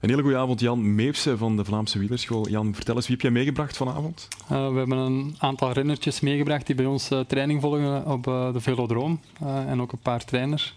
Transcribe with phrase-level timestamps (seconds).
[0.00, 2.48] Een hele goede avond, Jan Meepse van de Vlaamse Wielerschool.
[2.48, 4.28] Jan, vertel eens, wie heb jij meegebracht vanavond?
[4.42, 8.52] Uh, we hebben een aantal rennertjes meegebracht die bij ons uh, training volgen op uh,
[8.52, 9.20] de velodroom.
[9.40, 10.74] en ook een paar trainers.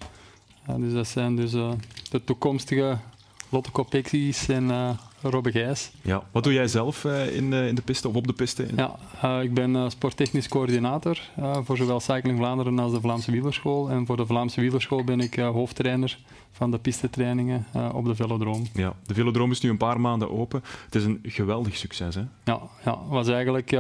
[0.77, 2.97] dus dat zijn dus de toekomstige
[3.49, 5.91] Lotte Kopeckis en Robbe Gijs.
[6.01, 6.23] Ja.
[6.31, 8.67] Wat doe jij zelf uh, in, de, in de piste of op de piste?
[8.75, 8.95] Ja,
[9.25, 11.19] uh, ik ben uh, sporttechnisch coördinator
[11.63, 13.89] voor zowel Cycling Vlaanderen als de Vlaamse Wielerschool.
[13.89, 16.19] En voor de Vlaamse Wielerschool ben ik hoofdtrainer
[16.51, 18.65] van de pistetrainingen op de velodroom.
[18.73, 20.63] Ja, de velodroom is nu een paar maanden open.
[20.85, 22.23] Het is een geweldig succes, hè?
[22.43, 23.71] Ja, ja was eigenlijk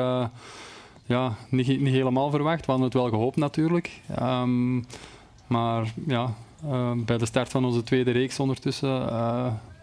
[1.05, 2.65] ja, niet, niet helemaal verwacht.
[2.65, 4.01] We hadden het wel gehoopt natuurlijk.
[4.21, 4.85] Um,
[5.47, 6.33] maar ja,
[6.95, 9.09] bij de start van onze tweede reeks ondertussen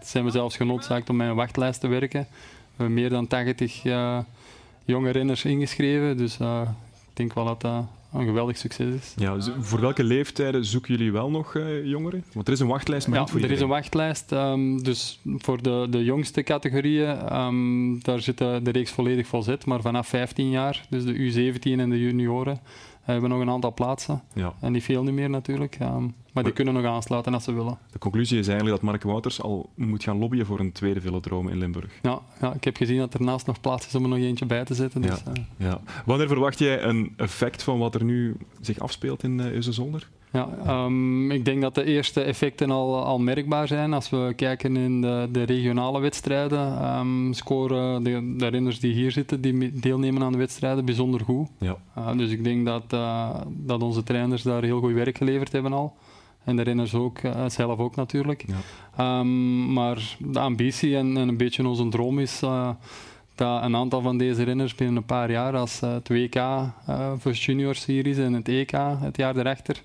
[0.03, 2.21] zijn we zelfs genoodzaakt om met een wachtlijst te werken.
[2.31, 4.19] We hebben meer dan 80 uh,
[4.85, 6.61] jonge renners ingeschreven, dus uh,
[6.93, 9.15] ik denk wel dat dat een geweldig succes is.
[9.17, 12.25] Ja, dus voor welke leeftijden zoeken jullie wel nog uh, jongeren?
[12.33, 14.33] Want er is een wachtlijst, maar ja, niet voor er is een wachtlijst.
[14.33, 19.67] Um, dus voor de, de jongste categorieën, um, daar zit de, de reeks volledig volzet.
[19.67, 22.61] Maar vanaf 15 jaar, dus de U17 en de junioren,
[23.05, 24.23] we hebben nog een aantal plaatsen.
[24.33, 24.55] Ja.
[24.61, 25.79] En niet veel niet meer natuurlijk.
[25.83, 27.79] Um, maar die kunnen nog aansluiten als ze willen.
[27.93, 31.51] De conclusie is eigenlijk dat Mark Wouters al moet gaan lobbyen voor een tweede velodrome
[31.51, 31.93] in Limburg.
[32.03, 34.47] Ja, ja, ik heb gezien dat er naast nog plaats is om er nog eentje
[34.47, 35.03] bij te zetten.
[35.03, 35.45] Dus, ja, uh.
[35.57, 35.81] ja.
[36.05, 40.09] Wanneer verwacht jij een effect van wat er nu zich afspeelt in uh, Zolder?
[40.33, 40.49] Ja,
[40.85, 43.93] um, ik denk dat de eerste effecten al, al merkbaar zijn.
[43.93, 49.11] Als we kijken in de, de regionale wedstrijden, um, scoren de, de, renners die hier
[49.11, 51.49] zitten, die deelnemen aan de wedstrijden, bijzonder goed.
[51.59, 51.77] Ja.
[51.99, 55.73] Uh, dus ik denk dat, uh, dat onze trainers daar heel goed werk geleverd hebben
[55.73, 55.97] al.
[56.45, 58.45] En de renners ook, uh, zelf ook natuurlijk.
[58.97, 59.19] Ja.
[59.19, 62.41] Um, maar de ambitie en, en, een beetje onze droom is
[63.35, 66.43] dat een aantal van deze renners binnen een paar jaar, als het WK
[67.19, 68.71] voor Junior Series en het EK
[69.01, 69.83] het jaar erachter,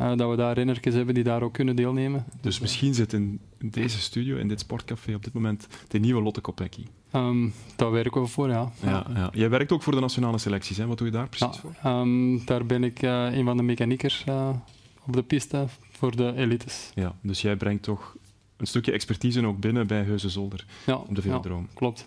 [0.00, 2.24] uh, dat we daar rennertjes hebben die daar ook kunnen deelnemen.
[2.40, 6.40] Dus misschien zit in deze studio, in dit sportcafé, op dit moment de nieuwe Lotte
[6.40, 6.84] Kopecky.
[7.14, 8.72] Um, daar werken we voor, ja.
[8.82, 9.06] ja.
[9.14, 10.86] Ja, Jij werkt ook voor de nationale selecties, hè?
[10.86, 11.92] wat doe je daar precies voor?
[11.92, 14.48] Um, daar ben ik uh, een van de mechaniekers uh,
[15.06, 15.66] op de piste
[16.00, 16.90] voor de elites.
[16.94, 18.16] Ja, dus jij brengt toch
[18.56, 21.66] een stukje expertise ook binnen bij Heuze Zolder ja, op de Velodroom.
[21.68, 22.04] Ja, klopt.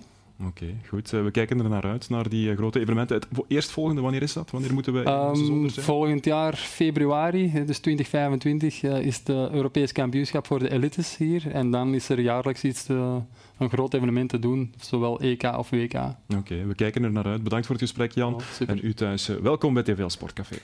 [0.47, 1.13] Oké, goed.
[1.13, 3.15] Eh, we kijken er naar uit, naar die eh, grote evenementen.
[3.15, 4.51] Het eerstvolgende, wanneer is dat?
[4.51, 10.59] Wanneer moeten we um, Volgend jaar, februari, dus 2025, uh, is het Europees kampioenschap voor
[10.59, 11.51] de elites hier.
[11.51, 13.19] En dan is er jaarlijks iets te,
[13.57, 15.93] een groot evenement te doen, zowel EK of WK.
[16.37, 17.43] Oké, we kijken er naar uit.
[17.43, 18.33] Bedankt voor het gesprek, Jan.
[18.33, 20.55] Oh, en u thuis, welkom bij TVL Sportcafé.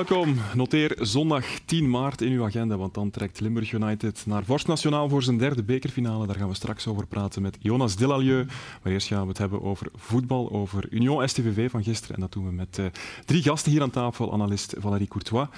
[0.00, 0.36] Welkom.
[0.54, 5.08] Noteer zondag 10 maart in uw agenda, want dan trekt Limburg United naar Vorst Nationaal
[5.08, 6.26] voor zijn derde bekerfinale.
[6.26, 8.46] Daar gaan we straks over praten met Jonas Delalieu.
[8.82, 12.14] Maar eerst gaan we het hebben over voetbal, over Union STVV van gisteren.
[12.14, 12.86] En dat doen we met uh,
[13.24, 14.32] drie gasten hier aan tafel.
[14.32, 15.48] Analist Valérie Courtois,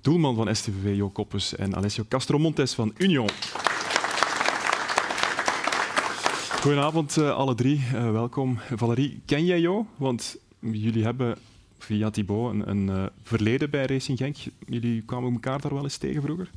[0.00, 3.28] doelman van STVV Jo Koppes en Alessio Castromontes van Union.
[6.60, 8.58] Goedenavond uh, alle drie, uh, welkom.
[8.74, 9.86] Valerie, ken jij Jo?
[9.96, 11.38] Want jullie hebben
[11.78, 14.36] via Thibaut een, een uh, verleden bij Racing Genk.
[14.66, 16.50] Jullie kwamen elkaar daar wel eens tegen vroeger?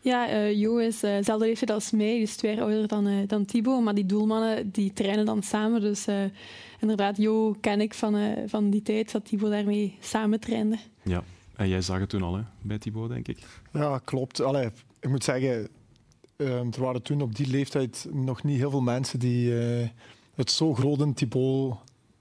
[0.00, 3.28] Ja, uh, Jo is uh, dezelfde leeftijd als mij, dus twee jaar ouder dan, uh,
[3.28, 3.82] dan Thibaut.
[3.82, 5.80] Maar die doelmannen die trainen dan samen.
[5.80, 6.06] Dus
[6.80, 10.78] inderdaad, Jo ken ik van, van die tijd dat Thibaut daarmee samen trainde.
[11.02, 11.24] Ja,
[11.56, 13.38] en jij zag het toen al hè, bij Thibaut, denk ik.
[13.72, 14.40] Ja, klopt.
[14.40, 14.68] Allee,
[15.00, 15.68] ik moet zeggen,
[16.36, 19.52] er waren toen op die leeftijd nog niet heel veel mensen die
[20.34, 21.76] het zo groot in Thibaut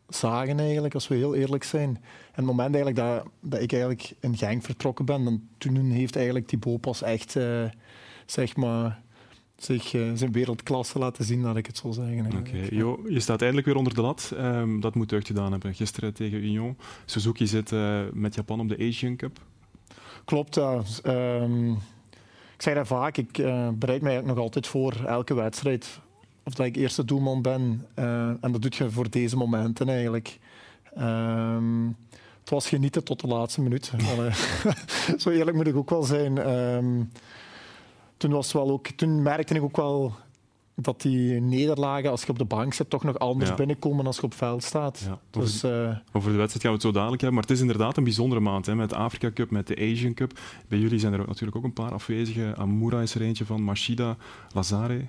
[0.07, 1.89] zagen eigenlijk, als we heel eerlijk zijn.
[1.89, 2.01] En
[2.33, 6.47] het moment eigenlijk dat, dat ik eigenlijk in Genk vertrokken ben, dan, toen heeft eigenlijk
[6.47, 7.63] Thibaut pas echt, uh,
[8.25, 9.01] zeg maar,
[9.57, 12.25] zich uh, zijn wereldklasse laten zien, laat ik het zo zeggen.
[12.25, 13.13] Oké, okay.
[13.13, 14.33] je staat eindelijk weer onder de lat.
[14.37, 15.73] Um, dat moet deugd gedaan hebben.
[15.73, 16.77] Gisteren tegen Union.
[17.05, 19.39] Suzuki zit uh, met Japan op de Asian Cup.
[20.25, 20.81] Klopt, ja.
[21.03, 21.71] Um,
[22.55, 23.31] ik zeg dat vaak, ik
[23.73, 25.99] bereid mij nog altijd voor elke wedstrijd
[26.45, 27.85] of dat ik eerste doelman ben.
[27.99, 30.39] Uh, en dat doet je voor deze momenten eigenlijk.
[30.97, 31.95] Um,
[32.39, 33.91] het was genieten tot de laatste minuut.
[35.17, 36.49] Zo eerlijk moet ik ook wel zijn.
[36.49, 37.11] Um,
[38.17, 40.13] toen, was wel ook, toen merkte ik ook wel
[40.75, 43.55] dat die nederlagen, als je op de bank zit, toch nog anders ja.
[43.55, 45.03] binnenkomen als je op veld staat.
[45.05, 45.19] Ja.
[45.29, 47.39] Dus, over, uh, over, de wedstrijd gaan we het zo dadelijk hebben.
[47.39, 48.65] Maar het is inderdaad een bijzondere maand.
[48.65, 50.39] Hè, met de Afrika Cup, met de Asian Cup.
[50.67, 52.57] Bij jullie zijn er ook, natuurlijk ook een paar afwezigen.
[52.57, 54.17] Amura is er eentje van, Mashida,
[54.53, 55.07] Lazare.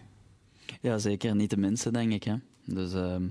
[0.87, 1.37] Ja, zeker.
[1.37, 2.23] Niet de minste, denk ik.
[2.25, 2.35] Hè.
[2.65, 3.23] Dus ehm,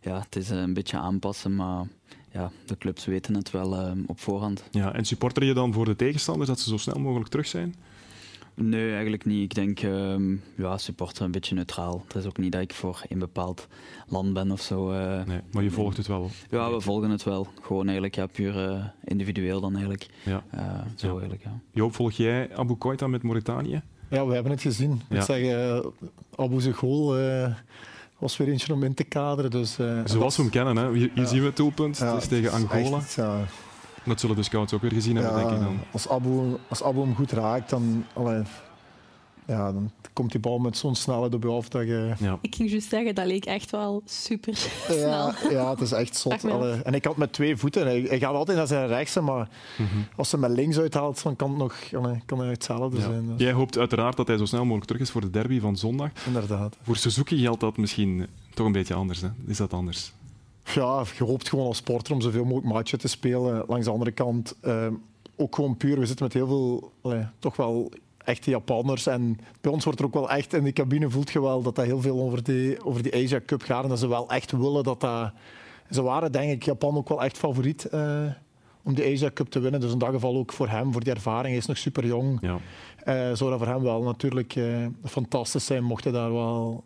[0.00, 1.86] ja, het is een beetje aanpassen, maar
[2.32, 4.64] ja, de clubs weten het wel ehm, op voorhand.
[4.70, 7.74] Ja, en supporter je dan voor de tegenstanders dat ze zo snel mogelijk terug zijn?
[8.54, 9.42] Nee, eigenlijk niet.
[9.42, 12.04] Ik denk, um, ja, supporter een beetje neutraal.
[12.06, 13.68] Het is ook niet dat ik voor een bepaald
[14.08, 14.92] land ben of zo.
[14.92, 16.30] Uh, nee, maar je volgt het wel?
[16.50, 17.46] Ja, we volgen het wel.
[17.62, 20.06] Gewoon eigenlijk, ja, puur uh, individueel dan eigenlijk.
[20.24, 20.44] Ja.
[20.54, 20.60] Uh,
[20.96, 21.12] zo ja.
[21.12, 21.60] eigenlijk, ja.
[21.72, 23.82] Joop, volg jij Abu Koita met Mauritanië?
[24.08, 25.02] Ja, we hebben het gezien.
[25.08, 25.16] Ja.
[25.16, 25.82] Ik zeg,
[26.36, 27.16] Abu zijn goal
[28.18, 29.50] was weer eentje om in te kaderen.
[29.50, 30.86] Dus, Zoals we hem kennen, hè.
[31.14, 31.98] je zien het doelpunt.
[31.98, 32.96] het is tegen Angola.
[32.96, 33.18] Echt,
[34.04, 35.78] dat zullen de scouts ook weer gezien hebben, denk ik dan.
[35.92, 38.42] Als Abu, als Abu hem goed raakt, dan, allee,
[39.46, 42.14] ja, dan komt die bal met zo'n snelheid op je af dat je...
[42.18, 42.38] Ja.
[42.40, 44.96] Ik ging juist zeggen, dat leek echt wel super snel.
[44.96, 46.44] Ja, ja het is echt zot.
[46.44, 46.82] Allee.
[46.82, 47.86] En ik had met twee voeten.
[47.86, 49.48] Hij, hij gaat altijd naar zijn rechtse, maar
[49.78, 50.06] mm -hmm.
[50.16, 51.76] als hij met links uithaalt, dan kan het nog
[52.26, 53.02] kan hij hetzelfde ja.
[53.02, 53.26] zijn.
[53.26, 53.40] Dus.
[53.40, 56.10] Jij hoopt uiteraard dat hij zo snel mogelijk terug is voor de derby van zondag.
[56.26, 56.76] Inderdaad.
[56.82, 59.20] Voor Suzuki geldt dat misschien toch een beetje anders.
[59.20, 59.28] Hè?
[59.46, 60.12] Is dat anders?
[60.74, 63.64] Ja, je hoopt gewoon als sporter om zoveel mogelijk matchen te spelen.
[63.68, 64.86] Langs de andere kant, uh,
[65.36, 67.92] ook gewoon puur, we zitten met heel veel, allee, toch wel
[68.24, 69.06] echte Japanners.
[69.06, 71.74] En bij ons wordt er ook wel echt, in de cabine voelt je wel dat
[71.74, 73.82] dat heel veel over die, over die Asia Cup gaat.
[73.82, 75.32] En dat ze wel echt willen dat dat...
[75.90, 78.22] Ze waren denk ik Japan ook wel echt favoriet uh,
[78.82, 79.80] om de Asia Cup te winnen.
[79.80, 81.48] Dus in dat geval ook voor hem, voor die ervaring.
[81.48, 82.38] Hij is nog super jong.
[82.40, 82.58] Ja.
[83.04, 86.84] Uh, zou dat voor hem wel natuurlijk uh, fantastisch zijn mocht hij daar wel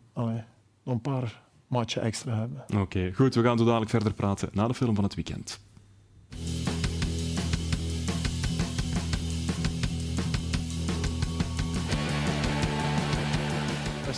[0.84, 2.64] een paar matchen extra hebben.
[2.66, 3.34] Oké, okay, goed.
[3.34, 5.60] We gaan zo dadelijk verder praten na de film van het weekend.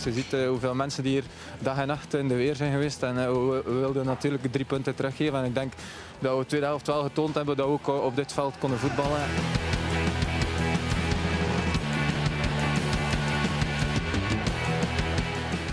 [0.03, 1.23] Je ziet uh, hoeveel mensen die hier
[1.59, 3.03] dag en nacht in de weer zijn geweest.
[3.03, 5.39] En uh, we, wilden natuurlijk drie punten teruggeven.
[5.39, 5.73] En ik denk
[6.19, 8.79] dat we de tweede helft wel getoond hebben dat we ook op dit veld konden
[8.79, 9.19] voetballen.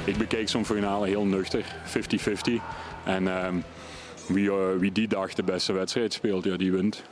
[0.05, 2.53] Ik bekeek zo'n finale heel nuchter, 50-50.
[3.05, 3.49] En uh,
[4.27, 7.03] wie, wie die dag de beste wedstrijd speelt, ja, die wint.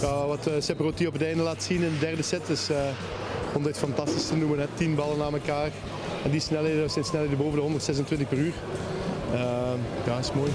[0.00, 2.76] Wat uh, op het einde laat zien in de derde set is uh,
[3.54, 4.58] om dit fantastisch te noemen.
[4.58, 4.66] Hè.
[4.74, 5.70] Tien ballen na elkaar.
[6.24, 8.52] En die snelheden zijn snelheden boven de 126 per uur.
[9.32, 9.40] Uh,
[10.06, 10.50] ja, is mooi.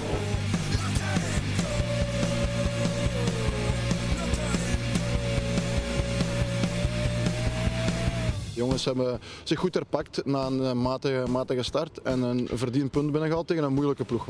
[8.54, 13.10] De jongens hebben zich goed herpakt na een matige, matige start en een verdiend punt
[13.10, 14.26] binnengehaald tegen een moeilijke ploeg.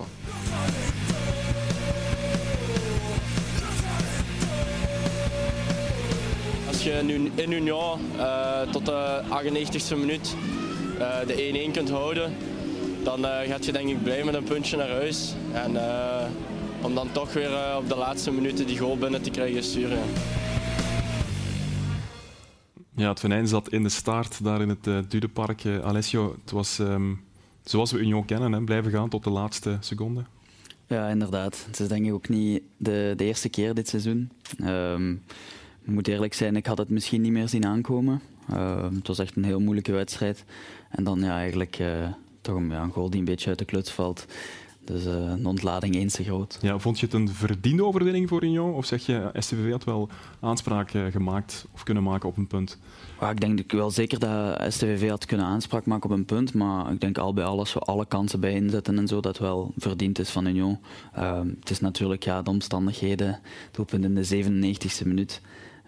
[6.84, 10.36] Je nu in Union uh, tot de 98e minuut
[10.98, 12.32] uh, de 1-1 kunt houden,
[13.02, 15.34] dan uh, gaat je denk ik blij met een puntje naar huis.
[15.52, 16.24] En uh,
[16.82, 19.98] om dan toch weer uh, op de laatste minuten die goal binnen te krijgen sturen.
[22.96, 25.66] Ja, het venijn zat in de start daar in het uh, Dudepark.
[25.82, 27.24] Alessio, het was um,
[27.62, 30.24] zoals we Union kennen, hè, blijven gaan tot de laatste seconde.
[30.86, 31.64] Ja, inderdaad.
[31.66, 34.30] Het is denk ik ook niet de, de eerste keer dit seizoen.
[34.64, 35.22] Um,
[35.84, 38.20] ik moet eerlijk zijn, ik had het misschien niet meer zien aankomen.
[38.50, 40.44] Uh, het was echt een heel moeilijke wedstrijd.
[40.90, 42.08] En dan ja, eigenlijk uh,
[42.40, 44.26] toch een, ja, een goal die een beetje uit de kluts valt.
[44.84, 46.58] Dus uh, een ontlading eens te groot.
[46.60, 48.72] Ja, vond je het een verdiende overwinning voor Union?
[48.72, 50.08] Of zeg je, STVV had wel
[50.40, 52.78] aanspraak gemaakt of kunnen maken op een punt?
[53.20, 56.54] Ja, ik denk wel zeker dat STVV had kunnen aanspraak maken op een punt.
[56.54, 59.72] Maar ik denk al bij alles, we alle kansen bij inzetten en zo, dat wel
[59.76, 60.78] verdiend is van Union.
[61.18, 63.40] Uh, het is natuurlijk ja, de omstandigheden.
[63.72, 65.40] Het in de 97e minuut.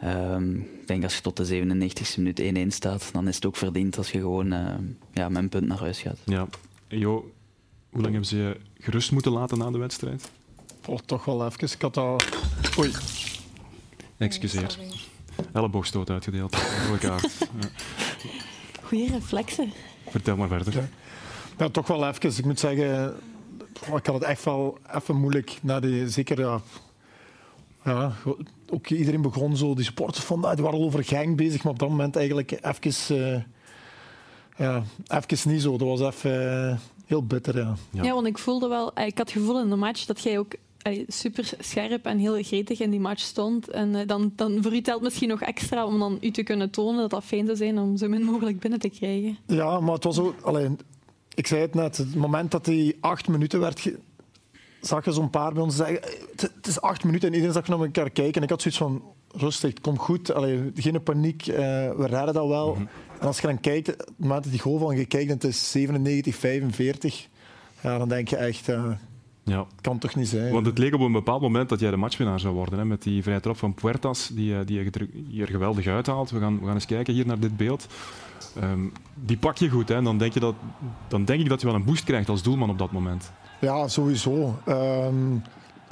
[0.05, 3.57] Um, ik denk als je tot de 97e minuut 1-1 staat, dan is het ook
[3.57, 4.75] verdiend als je gewoon uh,
[5.13, 6.19] ja, met een punt naar huis gaat.
[6.25, 6.47] Ja.
[6.89, 7.31] Jo,
[7.91, 10.31] hoe lang hebben ze je gerust moeten laten na de wedstrijd?
[10.87, 11.69] Oh, toch wel even.
[11.73, 12.21] Ik had al...
[12.79, 12.93] Oei.
[14.17, 14.79] Excuseer.
[15.53, 16.57] Elleboogstoot uitgedeeld
[16.91, 17.25] elkaar.
[17.61, 17.69] ja.
[18.83, 19.73] Goeie reflexen.
[20.09, 20.75] Vertel maar verder.
[20.75, 20.89] Ja.
[21.59, 21.69] ja.
[21.69, 22.39] toch wel even.
[22.39, 23.15] Ik moet zeggen,
[23.81, 25.59] ik had het echt wel even moeilijk.
[25.63, 26.61] Na die, zeker ja,
[27.87, 28.13] ja,
[28.71, 31.89] ook iedereen begon zo, die supporters van, die waren over gang bezig, maar op dat
[31.89, 33.43] moment eigenlijk even, uh,
[34.57, 35.77] ja, even niet zo.
[35.77, 36.77] Dat was even uh,
[37.07, 37.57] heel bitter.
[37.57, 37.75] Ja.
[37.91, 38.03] ja.
[38.03, 38.13] Ja.
[38.15, 40.55] want ik voelde wel, ik had het gevoel in de match dat jij ook
[41.07, 43.71] super scherp en heel gretig in die match stond.
[43.71, 46.71] En uh, dan, dan voor u telt misschien nog extra om dan u te kunnen
[46.71, 49.39] tonen dat dat fijn zou zijn om zo min mogelijk binnen te krijgen.
[49.47, 50.79] Ja, maar het was ook, alleen,
[51.35, 53.91] ik zei het net, het moment dat die acht minuten werd
[54.87, 56.01] zag je zo'n paar bij ons zeggen:
[56.37, 58.35] Het is acht minuten en iedereen zag naar elkaar kijken.
[58.35, 59.03] En ik had zoiets van:
[59.37, 60.33] rustig, het komt goed.
[60.33, 62.69] Allee, geen paniek, uh, we redden dat wel.
[62.69, 62.89] Mm -hmm.
[63.21, 65.45] En als je dan kijkt, het moment dat die goal van je kijkt en het
[65.45, 67.29] is 97, 45,
[67.81, 68.91] ja, dan denk je echt: uh,
[69.45, 69.67] Ja.
[69.81, 70.53] Kan toch niet zijn.
[70.53, 72.79] Want het leek op een bepaald moment dat jij de matchwinnaar zou worden.
[72.79, 76.31] Hè, met die vrije trap van Puertas, die, eh, die je hier geweldig uithaalt.
[76.31, 77.87] We gaan, we gaan eens kijken hier naar dit beeld.
[78.63, 79.89] Um, die pak je goed.
[79.89, 80.55] Hè, en dan, denk je dat,
[81.09, 83.33] dan denk ik dat je wel een boost krijgt als doelman op dat moment.
[83.61, 84.59] Ja, sowieso.
[84.69, 85.43] Um,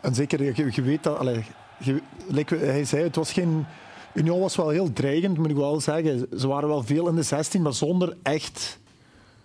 [0.01, 1.19] en zeker, je, je weet dat...
[1.19, 1.47] Allez,
[1.79, 3.67] je, like hij zei, het was geen...
[4.15, 6.27] Union was wel heel dreigend, moet ik wel zeggen.
[6.39, 8.79] Ze waren wel veel in de 16, maar zonder echt...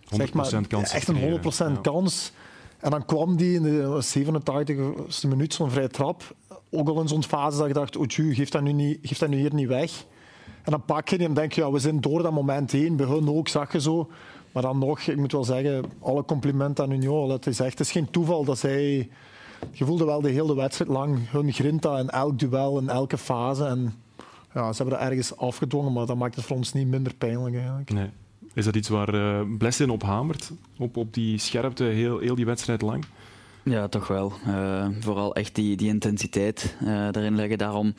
[0.09, 1.41] Zeg maar, kans echt een
[1.77, 2.31] 100% kans.
[2.79, 6.35] En dan kwam die in de 87e minuut, zo'n vrije trap.
[6.71, 9.17] Ook al in zo'n fase dat je dacht, oh tju, geef dat, nu niet, geef
[9.17, 10.05] dat nu hier niet weg.
[10.63, 12.95] En dan pak je die en denk je, ja, we zijn door dat moment heen.
[12.95, 14.09] Bij hun ook, zag je zo.
[14.51, 17.29] Maar dan nog, ik moet wel zeggen, alle complimenten aan Union.
[17.29, 19.10] Het is echt het is geen toeval dat zij...
[19.72, 23.65] Je voelde wel de hele wedstrijd lang hun grinta in elk duel, in elke fase.
[23.65, 23.94] En
[24.53, 27.56] ja, ze hebben dat ergens afgedwongen, maar dat maakt het voor ons niet minder pijnlijk
[27.56, 27.91] eigenlijk.
[27.91, 28.10] Nee.
[28.53, 30.51] Is dat iets waar uh, Blessin op hamert?
[30.77, 33.06] Op, op die scherpte heel, heel die wedstrijd lang?
[33.63, 34.34] Ja, toch wel.
[34.48, 37.58] Uh, vooral echt die, die intensiteit uh, erin leggen.
[37.58, 37.94] Daarom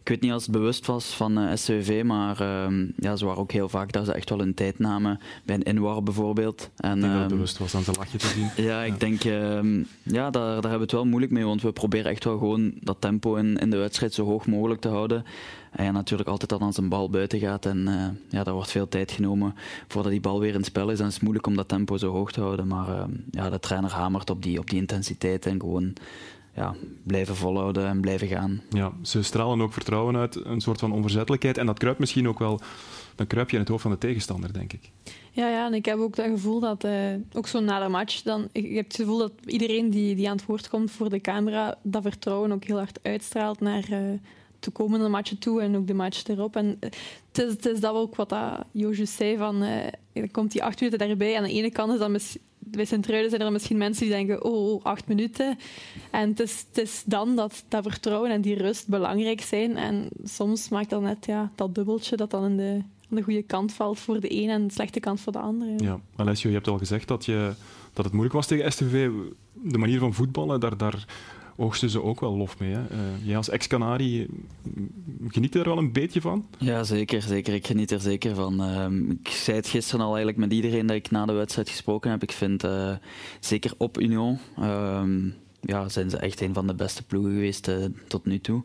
[0.00, 3.40] ik weet niet als het bewust was van eh, SCV, maar uh, ja, ze waren
[3.40, 5.20] ook heel vaak dat ze echt wel hun tijd namen.
[5.44, 6.70] Bij een inwar bijvoorbeeld.
[6.76, 8.50] En, ik denk dat het ehm, bewust was aan zijn lachje te zien.
[8.66, 11.72] Ja, ik denk, uh, ja, daar, daar hebben we het wel moeilijk mee, want we
[11.72, 15.24] proberen echt wel gewoon dat tempo in, in de wedstrijd zo hoog mogelijk te houden.
[15.70, 18.70] En ja, natuurlijk altijd dan als een bal buiten gaat en uh, ja, daar wordt
[18.70, 19.54] veel tijd genomen
[19.88, 20.98] voordat die bal weer in spel is.
[20.98, 22.66] En het is moeilijk om dat tempo zo hoog te houden.
[22.66, 25.92] Maar uh, ja, de trainer hamert op die, op die intensiteit en gewoon
[26.60, 28.62] ja, blijven volhouden en blijven gaan.
[28.70, 31.58] Ja, ze stralen ook vertrouwen uit, een soort van onverzettelijkheid.
[31.58, 32.60] En dat kruipt misschien ook wel,
[33.14, 34.90] dan kruip je in het hoofd van de tegenstander, denk ik.
[35.30, 38.22] Ja, ja en ik heb ook dat gevoel dat, uh, ook zo na de match,
[38.22, 41.20] dan, ik heb het gevoel dat iedereen die, die aan het woord komt voor de
[41.20, 43.98] camera, dat vertrouwen ook heel hard uitstraalt naar uh,
[44.58, 46.56] de komende matchen toe en ook de match erop.
[46.56, 46.90] En uh,
[47.32, 48.64] het, is, het is dat ook wat dat
[49.02, 49.64] zei, van,
[50.12, 51.36] dan komt die acht minuten daarbij.
[51.36, 54.44] Aan de ene kant is dat misschien bij Sint-Truiden zijn er misschien mensen die denken,
[54.44, 55.58] oh, acht minuten.
[56.10, 59.76] En het is, het is dan dat dat vertrouwen en die rust belangrijk zijn.
[59.76, 63.42] En soms maakt dat net ja, dat dubbeltje dat dan in de, aan de goede
[63.42, 65.72] kant valt voor de een en de slechte kant voor de andere.
[65.76, 67.52] Ja, Alessio, je hebt al gezegd dat, je,
[67.92, 69.10] dat het moeilijk was tegen STV.
[69.52, 71.06] De manier van voetballen, daar, daar
[71.56, 72.72] oogsten ze ook wel lof mee.
[72.72, 72.80] Hè?
[72.80, 74.26] Uh, jij als ex-Canari,
[75.28, 76.46] geniet er wel een beetje van?
[76.58, 77.22] Ja, zeker.
[77.22, 77.54] zeker.
[77.54, 78.60] Ik geniet er zeker van.
[78.60, 82.10] Uh, ik zei het gisteren al eigenlijk met iedereen dat ik na de wedstrijd gesproken
[82.10, 82.22] heb.
[82.22, 82.92] Ik vind, uh,
[83.40, 85.28] zeker op Union, ehm,
[85.60, 87.76] ja, zijn ze echt een van de beste ploegen geweest eh,
[88.06, 88.62] tot nu toe.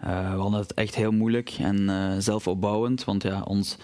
[0.00, 3.76] we hadden het echt heel moeilijk en zelfopbouwend, want ja, ons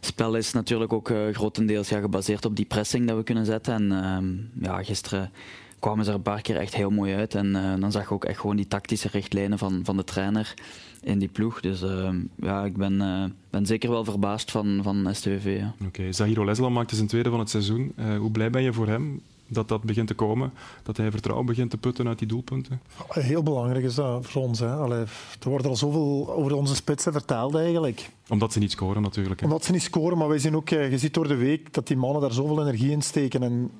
[0.00, 3.74] spel is natuurlijk ook grotendeels ja, gebaseerd op die pressing dat we kunnen zetten.
[3.74, 5.30] En ehm, ja, gisteren
[5.78, 7.34] kwamen ze er een paar keer echt heel mooi uit.
[7.34, 10.54] En uh, dan zag je ook echt gewoon die tactische richtlijnen van, van de trainer
[11.00, 11.60] in die ploeg.
[11.60, 15.58] Dus uh, ja, ik ben, uh, ben zeker wel verbaasd van, van STVV.
[15.58, 15.74] Ja.
[15.74, 16.12] Oké, okay.
[16.12, 17.94] Zahiro Lesla maakte zijn tweede van het seizoen.
[18.18, 20.52] hoe blij ben je voor hem dat dat begint te komen?
[20.82, 22.80] Dat hij vertrouwen begint te putten uit die doelpunten?
[23.08, 24.58] Heel belangrijk is dat voor ons.
[24.58, 24.72] Hè.
[24.72, 25.04] Allee,
[25.40, 28.10] er wordt al zoveel over onze spitsen verteld eigenlijk.
[28.28, 29.40] Omdat ze niet scoren natuurlijk.
[29.40, 29.46] Hè.
[29.46, 31.96] Omdat ze niet scoren, maar wij zien ook, je ziet door de week dat die
[31.96, 33.42] mannen daar zoveel energie in steken.
[33.42, 33.70] En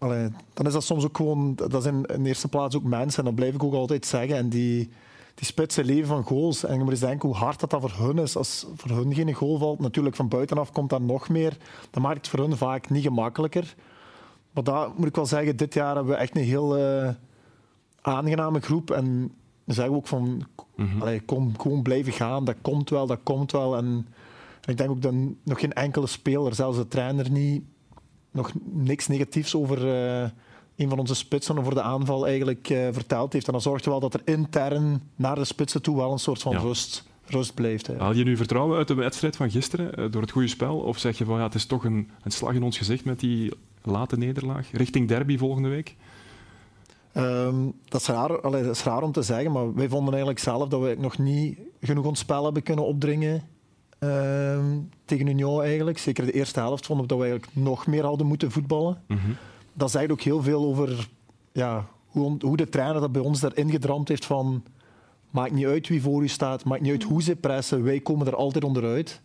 [0.00, 3.24] Allee, dan is dat soms ook gewoon, dat zijn in eerste plaats ook mensen, en
[3.24, 4.36] dat blijf ik ook altijd zeggen.
[4.36, 4.90] En die,
[5.34, 6.64] die spitsen leven van goals.
[6.64, 8.36] En je moet eens denken hoe hard dat, dat voor hun is.
[8.36, 11.56] Als voor hun geen goal valt, natuurlijk van buitenaf komt dat nog meer.
[11.90, 13.74] Dat maakt het voor hun vaak niet gemakkelijker.
[14.50, 17.08] Maar daar moet ik wel zeggen, dit jaar hebben we echt een heel uh,
[18.00, 18.90] aangename groep.
[18.90, 19.32] En
[19.64, 22.44] dan zeggen we ook van, mm allee, kom, gewoon blijven gaan.
[22.44, 23.76] Dat komt wel, dat komt wel.
[23.76, 24.06] En,
[24.60, 27.62] en ik denk ook dat nog geen enkele speler, zelfs de trainer niet
[28.30, 30.28] nog niks negatiefs over uh,
[30.76, 33.46] een van onze spitsen over de aanval eigenlijk uh, verteld heeft.
[33.46, 36.56] En dan zorgt wel dat er intern naar de spitsen toe wel een soort van
[36.56, 37.86] rust, rust blijft.
[37.86, 40.76] Haal je nu vertrouwen uit de wedstrijd van gisteren uh, door het goede spel?
[40.78, 43.20] Of zeg je van ja, het is toch een, een slag in ons gezicht met
[43.20, 45.96] die late nederlaag richting derby volgende week?
[47.14, 50.42] Um, dat, is raar, allee, dat is raar om te zeggen, maar wij vonden eigenlijk
[50.42, 53.42] zelf dat we nog niet genoeg ons spel hebben kunnen opdringen Ehm,
[55.04, 55.98] tegen Union eigenlijk.
[55.98, 59.02] Zeker de eerste helft vonden we dat we eigenlijk nog meer hadden moeten voetballen.
[59.06, 59.36] Mm -hmm.
[59.72, 61.08] Dat zegt ook heel veel over
[61.52, 64.62] ja, hoe, hoe, de trainer dat bij ons daarin gedramd heeft van
[65.30, 68.26] maakt niet uit wie voor u staat, maakt niet uit hoe ze pressen, wij komen
[68.26, 69.20] er altijd onderuit.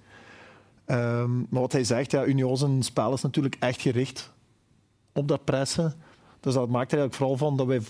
[0.88, 4.34] Um, maar wat hij zegt, ja, Union zijn spel is natuurlijk echt gericht
[5.14, 5.94] op dat pressen.
[6.40, 7.82] Dus dat maakt er eigenlijk vooral van dat wij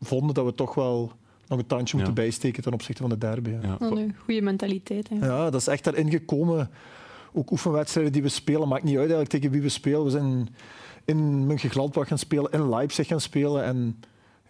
[0.00, 1.12] vonden dat we toch wel
[1.48, 3.50] nog een tandje moeten bijsteken ten opzichte van de derby.
[3.50, 3.76] Ja.
[3.78, 5.08] een goede mentaliteit.
[5.08, 5.26] Hè.
[5.26, 6.70] Ja, dat is echt daarin gekomen.
[7.32, 10.04] Ook oefenwedstrijden die we spelen, maakt niet uit eigenlijk tegen wie we spelen.
[10.04, 10.48] We zijn
[11.04, 13.64] in München-Gladbach gaan spelen, in Leipzig gaan spelen.
[13.64, 14.00] En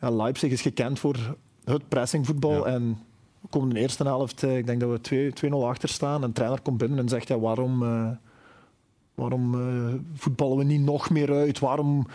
[0.00, 2.66] ja, Leipzig is gekend voor het pressingvoetbal.
[2.66, 2.98] En
[3.40, 6.22] we komen in de eerste helft, eh, ik denk dat we 2-0 achter staan.
[6.22, 8.08] En de trainer komt binnen en zegt, ja, waarom, uh,
[9.14, 11.58] waarom uh, voetballen we niet nog meer uit?
[11.58, 12.06] Waarom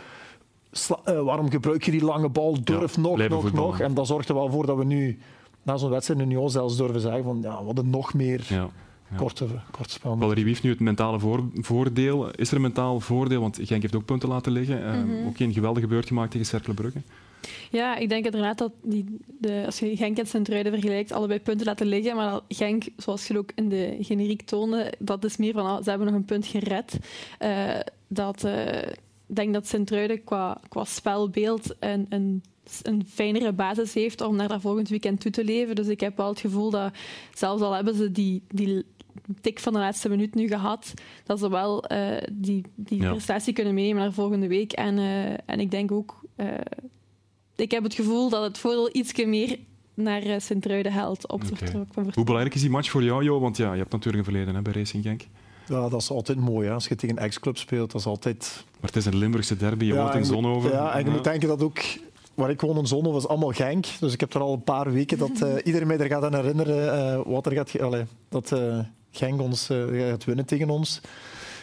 [1.09, 2.63] uh, waarom gebruik je die lange bal?
[2.63, 3.69] Durf nog, nog, voetballen.
[3.69, 3.79] nog.
[3.79, 5.19] En dat zorgt er wel voor dat we nu
[5.63, 8.69] na zo'n wedstrijd in Union zelfs durven zeggen van ja, we hadden nog meer ja.
[9.11, 9.17] Ja.
[9.17, 10.17] Korte, korte spel.
[10.17, 12.31] Valerie heeft nu het mentale voor, voordeel.
[12.31, 13.41] Is er een mentaal voordeel?
[13.41, 14.77] Want Genk heeft ook punten laten liggen.
[14.77, 15.27] Mm -hmm.
[15.27, 17.01] Ook geen geweldige beurt gemaakt tegen Cercle Brugge.
[17.69, 21.65] Ja, ik denk inderdaad dat die, de, als je Genk en Sint-Truiden vergelijkt, allebei punten
[21.65, 22.15] laten liggen.
[22.15, 25.89] Maar Genk, zoals je ook in de generiek toonde, dat is meer van oh, ze
[25.89, 26.97] hebben nog een punt gered.
[27.39, 28.97] Uh, dat, uh, ik
[29.35, 32.43] denk dat Sint-Truiden qua, qua spelbeeld een, een,
[32.81, 35.75] een fijnere basis heeft om naar dat volgend weekend toe te leven.
[35.75, 36.93] Dus ik heb wel het gevoel dat,
[37.33, 38.85] zelfs al hebben ze die, die
[39.41, 43.11] tik van de laatste minuut nu gehad, dat ze wel uh, die, die ja.
[43.11, 44.71] prestatie kunnen meenemen naar volgende week.
[44.71, 44.97] En,
[45.45, 46.19] en ik denk ook
[47.61, 49.57] ik heb het gevoel dat het voordeel iets meer
[49.93, 51.85] naar Sint-Truiden helpt op okay.
[52.13, 53.39] Hoe belangrijk is die match voor jou, Jo?
[53.39, 55.21] Want ja, je hebt natuurlijk een verleden hè, bij Racing Genk.
[55.71, 56.67] Ja, dat is altijd mooi.
[56.67, 56.73] Hè.
[56.73, 58.65] Als je tegen een ex-club speelt, dat is altijd...
[58.79, 60.71] Maar het is een Limburgse derby, je ja, hoort in Zonhoven.
[60.71, 61.79] Ja, en je moet denken dat ook...
[62.33, 63.85] Waar ik woon in Zonhoven was allemaal Genk.
[63.99, 66.35] Dus ik heb er al een paar weken dat uh, iedereen mij er gaat aan
[66.35, 67.79] herinneren uh, wat er gaat...
[67.79, 68.79] Allee, dat uh,
[69.11, 71.01] Genk ons gaat winnen tegen ons.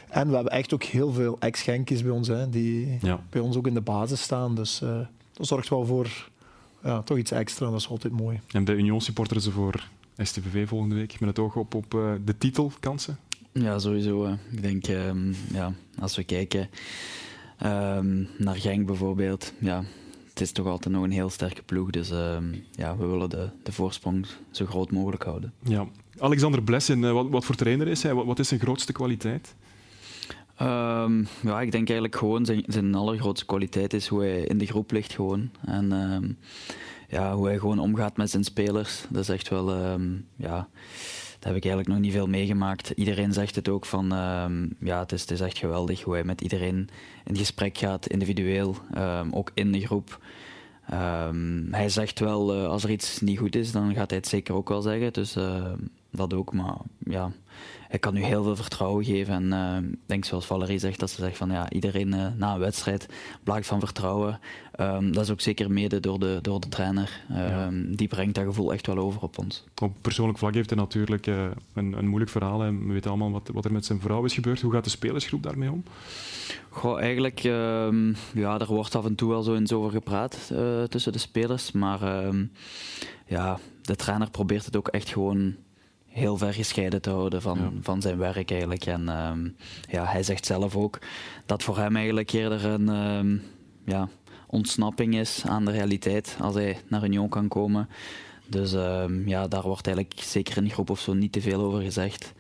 [0.08, 3.20] En we hebben echt ook heel veel ex-Genkjes bij ons, hè, die ja.
[3.30, 4.54] bij ons ook in de basis staan.
[4.54, 4.78] Dus
[5.32, 6.28] dat zorgt wel voor
[6.82, 7.70] ja, toch iets extra.
[7.70, 8.40] Dat is altijd mooi.
[8.50, 12.38] En de Union supporters voor STVV volgende week met het oog op, op uh, de
[12.38, 13.18] titelkansen?
[13.60, 14.24] Ja, sowieso.
[14.24, 14.32] Uh.
[14.50, 16.68] Ik denk, um, ja, als we kijken
[17.62, 19.84] um, naar Genk bijvoorbeeld, ja,
[20.28, 21.90] het is toch altijd nog een heel sterke ploeg.
[21.90, 25.52] Dus um, ja, we willen de, de voorsprong zo groot mogelijk houden.
[25.62, 25.86] Ja.
[26.18, 28.14] Alexander Blessen, uh, wat, wat voor trainer is hij?
[28.14, 29.54] Wat, wat is zijn grootste kwaliteit?
[30.62, 34.66] Um, ja, ik denk eigenlijk gewoon zijn, zijn allergrootste kwaliteit is hoe hij in de
[34.66, 35.50] groep ligt gewoon.
[35.64, 36.38] En um,
[37.08, 39.04] ja, hoe hij gewoon omgaat met zijn spelers.
[39.08, 40.68] Dat is echt wel, um, ja,
[41.44, 42.90] heb ik eigenlijk nog niet veel meegemaakt.
[42.90, 44.06] Iedereen zegt het ook van,
[44.80, 46.88] ja, het is, het is echt geweldig hoe hij met iedereen
[47.24, 48.76] in gesprek gaat, individueel,
[49.30, 50.20] ook in de groep.
[51.70, 54.54] hij zegt wel, uh, als er iets niet goed is, dan gaat hij het zeker
[54.54, 55.12] ook wel zeggen.
[55.12, 55.36] Dus
[56.18, 57.30] dat ook, maar ja
[57.90, 59.34] ik kan nu heel veel vertrouwen geven.
[59.34, 62.54] En uh, ik denk zoals Valerie zegt, dat ze zegt van ja, iedereen uh, na
[62.54, 63.08] een wedstrijd
[63.42, 64.40] blijkt van vertrouwen.
[64.80, 67.20] Um, dat is ook zeker mede door de, door de trainer.
[67.30, 67.70] Um, ja.
[67.96, 69.64] Die brengt dat gevoel echt wel over op ons.
[69.82, 72.62] Op persoonlijk vlak heeft hij natuurlijk uh, een, een moeilijk verhaal.
[72.62, 74.60] En we weten allemaal wat, wat er met zijn vrouw is gebeurd.
[74.60, 75.82] Hoe gaat de spelersgroep daarmee om?
[76.68, 80.52] Goh, eigenlijk, um, ja, er wordt af en toe wel zo eens over gepraat
[80.88, 81.72] tussen de spelers.
[81.72, 82.32] Maar
[83.26, 85.54] ja, de trainer probeert het ook echt gewoon
[86.18, 88.86] heel ver gescheiden te houden van, van zijn werk eigenlijk.
[88.86, 89.56] En um,
[89.90, 90.98] ja, hij zegt zelf ook
[91.46, 93.42] dat voor hem eigenlijk eerder een um,
[93.84, 94.08] ja,
[94.46, 97.88] ontsnapping is aan de realiteit als hij naar Union kan komen.
[98.46, 101.60] Dus um, ja, daar wordt eigenlijk zeker in die groep of zo niet te veel
[101.60, 102.32] over gezegd.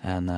[0.00, 0.28] En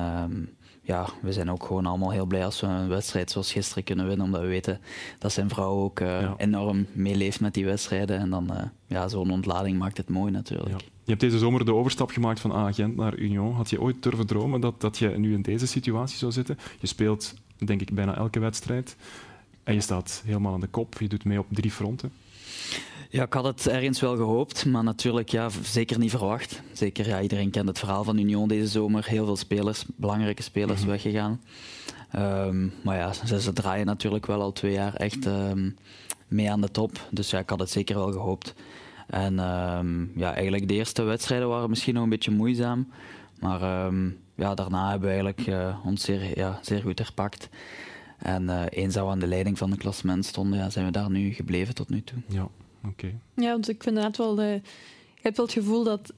[0.89, 4.07] ja, we zijn ook gewoon allemaal heel blij als we een wedstrijd zoals gisteren kunnen
[4.07, 4.79] winnen, omdat we weten
[5.19, 6.33] dat zijn vrouw ook uh, ja.
[6.37, 8.19] enorm meeleeft met die wedstrijden.
[8.19, 10.69] En dan uh, ja, zo'n ontlading maakt het mooi natuurlijk.
[10.69, 10.77] Ja.
[10.77, 13.53] Je hebt deze zomer de overstap gemaakt van Agent naar Union.
[13.53, 16.57] Had je ooit durven dromen dat, dat je nu in deze situatie zou zitten?
[16.79, 18.95] Je speelt, denk ik, bijna elke wedstrijd.
[19.63, 20.99] En je staat helemaal aan de kop.
[20.99, 22.11] Je doet mee op drie fronten.
[23.11, 26.61] Ja, ik had het ergens wel gehoopt, maar natuurlijk ja, zeker niet verwacht.
[26.71, 29.05] Zeker, ja, iedereen kent het verhaal van Union deze zomer.
[29.05, 30.91] Heel veel spelers, belangrijke spelers, mm-hmm.
[30.91, 31.41] weggegaan.
[32.47, 35.77] Um, maar ja, ze, ze, draaien natuurlijk wel al twee jaar echt um,
[36.27, 37.07] mee aan de top.
[37.11, 38.53] Dus ja, ik had het zeker wel gehoopt.
[39.07, 42.87] En um, ja, eigenlijk de eerste wedstrijden waren misschien nog een beetje moeizaam.
[43.39, 43.91] Maar
[44.35, 47.49] ja, daarna hebben we eigenlijk uh, ons zeer, ja, zeer goed herpakt.
[48.17, 50.91] En uh, eens dat we aan de leiding van het klassement stonden, ja, zijn we
[50.91, 52.17] daar nu gebleven tot nu toe.
[52.27, 52.47] Ja,
[52.85, 53.19] oké.
[53.35, 54.35] Ja, want ik vind het wel...
[54.35, 54.61] De,
[55.15, 56.13] ik heb wel het gevoel dat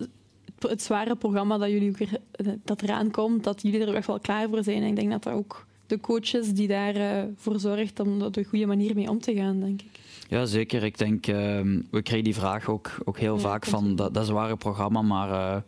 [0.60, 2.20] het zware programma dat, jullie weer,
[2.64, 4.82] dat eraan komt, dat jullie er echt wel klaar voor zijn.
[4.82, 8.36] En ik denk dat dat ook de coaches die daarvoor uh, zorgt om er op
[8.36, 10.00] een goede manier mee om te gaan, denk ik.
[10.30, 10.84] Ja, zeker.
[10.84, 11.36] Ik denk, uh,
[11.92, 15.30] we krijgen die vraag ook, ook heel ja, vaak van dat, dat zware programma, maar
[15.30, 15.62] uh,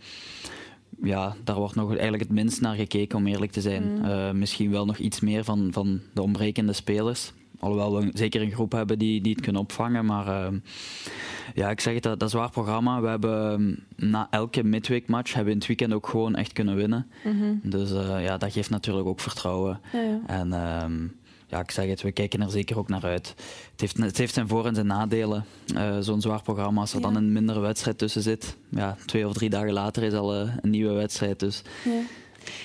[1.04, 3.84] ja, daar wordt nog eigenlijk het minst naar gekeken, om eerlijk te zijn.
[3.84, 4.06] Mm.
[4.06, 7.34] Uh, misschien wel nog iets meer van, van de ontbrekende spelers.
[7.64, 10.06] Alhoewel we zeker een groep hebben die, die het kunnen opvangen.
[10.06, 10.58] Maar uh,
[11.54, 13.02] ja, ik zeg het, dat, dat zwaar programma.
[13.02, 16.76] We hebben ehm, na elke midweekmatch hebben we in het weekend ook gewoon echt kunnen
[16.76, 17.08] winnen.
[17.24, 17.60] Mm -hmm.
[17.64, 19.80] Dus uh, ja, dat geeft natuurlijk ook vertrouwen.
[19.94, 20.20] Ja, ja.
[20.28, 21.10] En uh,
[21.48, 23.28] ja, ik zeg het, we kijken er zeker ook naar uit.
[23.72, 25.46] Het heeft, het heeft zijn voor- en zijn nadelen.
[25.76, 27.06] Uh, Zo'n zwaar programma, als er ja.
[27.06, 28.58] dan een mindere wedstrijd tussen zit.
[28.70, 31.40] Ja, twee of drie dagen later is al uh, een nieuwe wedstrijd.
[31.40, 31.62] Dus.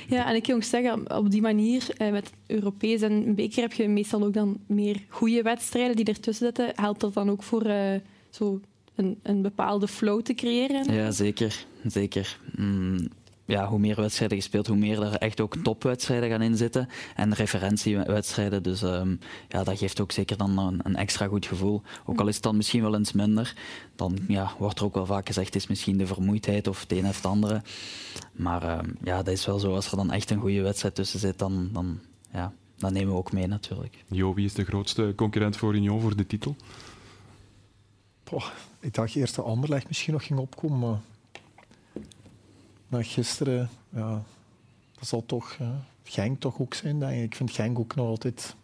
[0.08, 0.28] Ja.
[0.28, 3.88] En ik kan ook zeggen, op die manier, eh, met Europees en beker heb je
[3.88, 6.72] meestal ook dan meer goede wedstrijden die ertussen zitten.
[6.74, 7.94] Helpt dat dan ook voor uh,
[8.30, 8.60] zo
[8.94, 10.92] een, een bepaalde flow te creëren?
[10.94, 11.66] Ja, zeker.
[11.86, 12.38] zeker.
[12.56, 13.08] Mm,
[13.48, 17.34] ja, hoe meer wedstrijden je speelt, hoe meer er echt ook topwedstrijden gaan inzitten en
[17.34, 18.62] referentiewedstrijden.
[18.62, 19.16] Dus ehm,
[19.48, 21.82] ja, dat geeft ook zeker dan een, een, extra goed gevoel.
[22.04, 23.54] Ook al is het dan misschien wel eens minder,
[23.96, 26.92] dan ja, wordt er ook wel vaak gezegd, het is misschien de vermoeidheid of het
[26.92, 27.62] een of het andere.
[28.32, 31.20] Maar ehm, ja, dat is wel zo, als er dan echt een goede wedstrijd tussen
[31.20, 32.00] zit, dan, dan,
[32.32, 34.04] ja, dan nemen we ook mee natuurlijk.
[34.08, 36.56] Jo, wie is de grootste concurrent voor Union voor de titel?
[38.80, 41.00] ik dacht eerst dat Anderlecht misschien nog ging opkomen, maar
[42.88, 44.22] na gisteren, ja,
[44.98, 45.56] dat zal toch
[46.04, 46.98] Genk toch ook zijn.
[46.98, 47.24] Denk ik.
[47.24, 48.56] ik vind Genk ook nog altijd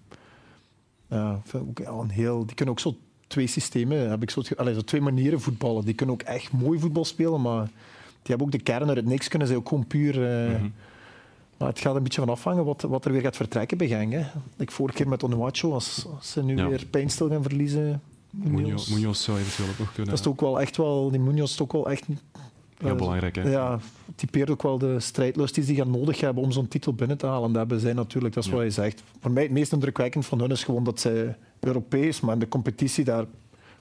[1.55, 2.47] ook een heel.
[2.47, 5.85] Die kunnen ook zo twee systemen, heb ik zo, allez, zo twee manieren voetballen.
[5.85, 9.07] Die kunnen ook echt mooi voetbal spelen, maar die hebben ook de kern uit het
[9.07, 9.29] niks.
[9.29, 10.15] Kunnen ze ook gewoon puur.
[10.15, 10.61] Uh,
[11.57, 14.13] Maar het gaat een beetje van afhangen wat, wat er weer gaat vertrekken bij Genk.
[14.13, 14.25] Hè.
[14.57, 18.03] Ik vorige keer met Onuachu, als, als ze nu weer pijnstil gaan verliezen.
[18.31, 18.89] Munoz.
[18.89, 20.11] Munoz zou eventueel ook nog kunnen.
[20.15, 22.07] Dat is ook wel echt wel, die Munoz is ook wel echt
[22.85, 23.51] Heel belangrijk, hè?
[23.51, 23.79] Ja,
[24.14, 27.27] typeert ook wel de strijdlust die ze gaan nodig hebben om zo'n titel binnen te
[27.27, 27.49] halen.
[27.49, 29.03] Dat hebben zij natuurlijk, dat is wat je zegt.
[29.20, 32.49] Voor mij het meest indrukwekkend van hun is gewoon dat zij Europees, maar in de
[32.49, 33.25] competitie daar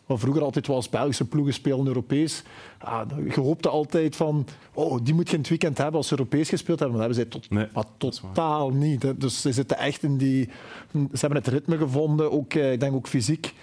[0.05, 2.43] wat vroeger altijd was, Belgische ploegen spelen Europees.
[2.77, 6.17] Ah, je hoopte altijd van, oh, die moet je in het weekend hebben als ze
[6.17, 6.97] Europees gespeeld hebben.
[6.97, 9.21] Maar dat hebben zij tot, nee, maar totaal niet.
[9.21, 10.49] Dus ze zitten echt in die...
[10.91, 13.53] Ze hebben het ritme gevonden, ook, eh, ik denk ook fysiek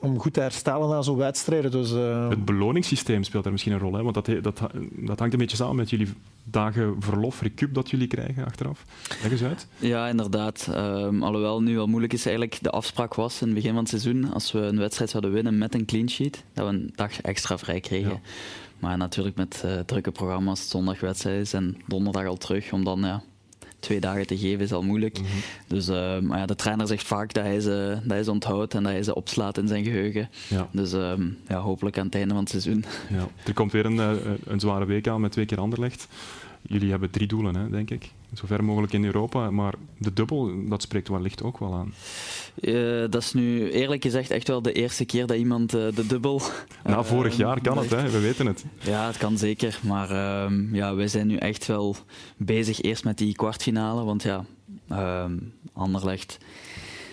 [0.00, 1.70] om goed te herstellen na zo'n wedstrijden.
[1.70, 2.28] Dus, uh...
[2.28, 4.02] Het beloningssysteem speelt daar misschien een rol, hè?
[4.02, 6.08] want dat, dat, dat hangt een beetje samen met jullie
[6.44, 8.84] dagen verlof, recup dat jullie krijgen achteraf.
[9.22, 9.66] Leg eens uit.
[9.78, 10.68] Ja, inderdaad.
[10.70, 13.88] Um, alhoewel nu wel moeilijk is, eigenlijk de afspraak was in het begin van het
[13.88, 17.20] seizoen, als we een wedstrijd zouden winnen met een clean sheet, dat we een dag
[17.20, 18.20] extra vrij kregen.
[18.78, 23.22] Maar natuurlijk met uh, drukke programma's, zondagwedstrijd is en donderdag al terug, om dan ja,
[23.86, 25.18] twee dagen te geven is al moeilijk.
[25.18, 25.28] Mhm.
[25.66, 28.74] Dus uh, maar ja, de trainer zegt vaak dat hij, ze, dat hij ze onthoudt
[28.74, 30.28] en dat hij ze opslaat in zijn geheugen.
[30.48, 30.68] Ja.
[30.72, 31.12] Dus uh,
[31.48, 32.84] ja, hopelijk aan het einde van het seizoen.
[33.08, 33.28] Ja.
[33.44, 34.12] Er komt weer een, eh,
[34.44, 36.08] een zware week aan met twee keer Anderlecht.
[36.62, 38.10] Jullie hebben drie doelen, hè, denk ik.
[38.34, 39.50] Zo ver mogelijk in Europa.
[39.50, 41.94] Maar de dubbel, dat spreekt wellicht ook wel aan.
[42.60, 46.06] Uh, dat is nu eerlijk gezegd echt wel de eerste keer dat iemand uh, de
[46.06, 46.42] dubbel.
[46.84, 48.10] Na vorig uh, jaar kan het, hè?
[48.10, 48.64] we weten het.
[48.78, 49.78] Ja, het kan zeker.
[49.82, 51.96] Maar ehm, ja, wij zijn nu echt wel
[52.36, 54.04] bezig eerst met die kwartfinale.
[54.04, 54.44] Want ja,
[54.88, 55.36] ehm,
[55.72, 56.38] Anderlecht.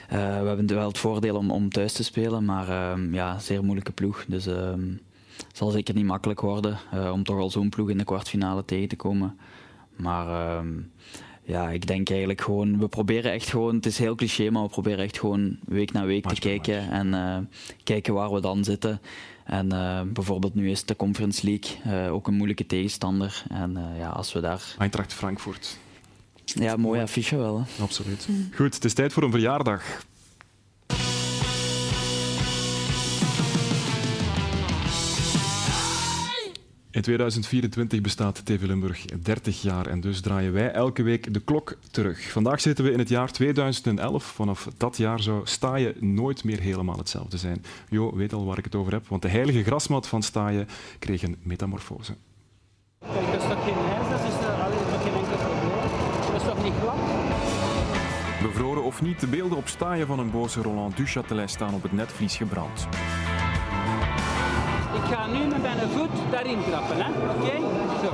[0.10, 3.92] we hebben wel het voordeel om, om thuis te spelen, maar ehm, ja, zeer moeilijke
[3.92, 4.26] ploeg.
[4.28, 6.78] Dus het zal zeker niet makkelijk worden
[7.12, 9.38] om toch al zo'n ploeg in de kwartfinale tegen te komen.
[9.96, 10.92] Maar um,
[11.44, 14.70] ja, ik denk eigenlijk gewoon, we proberen echt gewoon, het is heel cliché, maar we
[14.70, 17.38] proberen echt gewoon week na week te kijken en uh,
[17.84, 19.02] kijken waar we dan zitten.
[19.44, 23.44] En uh, bijvoorbeeld nu is de Conference League uh, ook een moeilijke tegenstander.
[23.50, 24.76] En ja, als we daar...
[24.78, 25.78] Eintracht Frankfurt.
[26.46, 27.58] Ja, mooi affiche wel.
[27.58, 27.84] Hè.
[27.84, 28.28] Absoluut.
[28.56, 30.06] Goed, het is tijd voor een verjaardag.
[36.94, 41.78] In 2024 bestaat TV Limburg 30 jaar en dus draaien wij elke week de klok
[41.92, 42.32] terug.
[42.32, 44.24] Vandaag zitten we in het jaar 2011.
[44.24, 47.64] Vanaf dat jaar zou Staaien nooit meer helemaal hetzelfde zijn.
[47.90, 50.68] Jo weet al waar ik het over heb, want de heilige grasmat van Staaien
[51.00, 52.16] kreeg een metamorfose.
[53.00, 56.32] Kijk, dat is toch geen ijs, dat is uh, alleen geen enkel probleem.
[56.32, 56.96] Dat is toch niet glad?
[58.42, 61.92] Bevroren of niet, de beelden op Staaien van een boze Roland Duchatelet staan op het
[61.92, 62.88] netvlies gebrand.
[65.04, 67.10] Ik ga nu met mijn voet daarin trappen, hè?
[67.10, 67.46] Oké?
[67.46, 67.60] Okay?
[68.04, 68.10] Zo.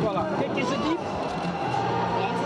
[0.00, 0.40] Voilà.
[0.40, 0.98] Kijk, is het diep?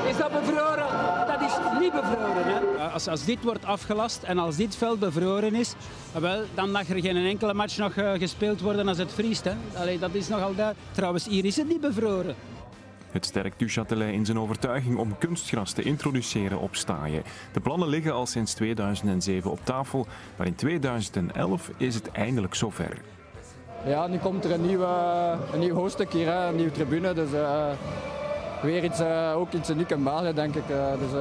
[0.08, 0.86] Is dat bevroren?
[1.26, 2.88] Dat is niet bevroren, hè?
[2.92, 5.74] Als, als dit wordt afgelast en als dit veld bevroren is,
[6.12, 9.52] wel, dan mag er geen enkele match nog uh, gespeeld worden als het vriest, hè?
[9.76, 10.74] Allee, dat is nogal daar.
[10.90, 12.34] Trouwens, hier is het niet bevroren.
[13.10, 17.22] Het sterkt Duchatelet in zijn overtuiging om kunstgras te introduceren op Staaien.
[17.52, 22.98] De plannen liggen al sinds 2007 op tafel, maar in 2011 is het eindelijk zover.
[23.84, 24.86] Ja, nu komt er een, nieuwe,
[25.52, 27.12] een nieuw hoofdstuk hier, een nieuwe tribune.
[27.12, 27.66] Dus uh,
[28.62, 30.66] weer iets, uh, ook iets uniek in België, denk ik.
[30.98, 31.12] Dus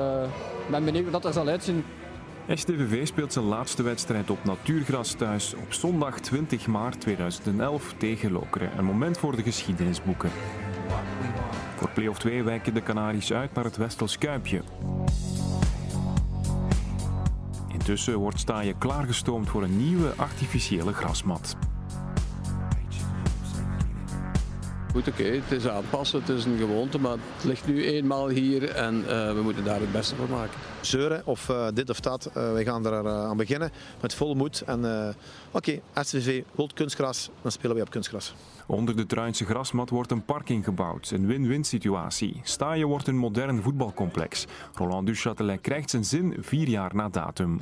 [0.65, 1.83] ik ben benieuwd hoe dat er zal uitzien.
[2.53, 8.77] STVV speelt zijn laatste wedstrijd op natuurgras thuis op zondag 20 maart 2011 tegen Lokeren.
[8.77, 10.29] Een moment voor de geschiedenisboeken.
[11.75, 14.61] Voor play-off 2 wijken de Canaries uit naar het Westels Kuipje.
[17.67, 21.57] Intussen wordt Staaien klaargestoomd voor een nieuwe artificiële grasmat.
[24.91, 28.69] Goed, oké, het is aanpassen, het is een gewoonte, maar het ligt nu eenmaal hier
[28.69, 30.59] en uh, we moeten daar het beste van maken.
[30.81, 33.71] Zeuren of uh, dit of dat, uh, wij gaan er aan beginnen
[34.01, 34.61] met vol moed.
[34.61, 35.15] En oké,
[35.51, 38.33] okay, SVV wilt kunstgras, dan spelen wij op kunstgras.
[38.67, 41.11] Onder de Truinse grasmat wordt een parking gebouwd.
[41.11, 42.39] Een win-win situatie.
[42.43, 44.45] Staaien wordt een modern voetbalcomplex.
[44.73, 47.61] Roland Duchatelet krijgt zijn zin vier jaar na datum.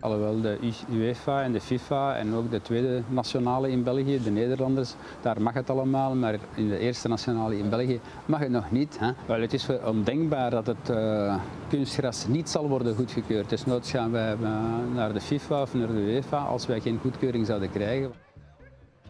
[0.00, 0.58] Alhoewel de
[0.90, 5.54] UEFA en de FIFA en ook de tweede nationale in België, de Nederlanders, daar mag
[5.54, 8.98] het allemaal, maar in de eerste nationale in België mag het nog niet.
[8.98, 9.10] Hè?
[9.26, 11.36] Wel, het is ondenkbaar dat het uh,
[11.68, 13.48] kunstgras niet zal worden goedgekeurd.
[13.48, 14.60] Dus nooit gaan wij uh,
[14.94, 18.25] naar de FIFA of naar de UEFA als wij geen goedkeuring zouden krijgen.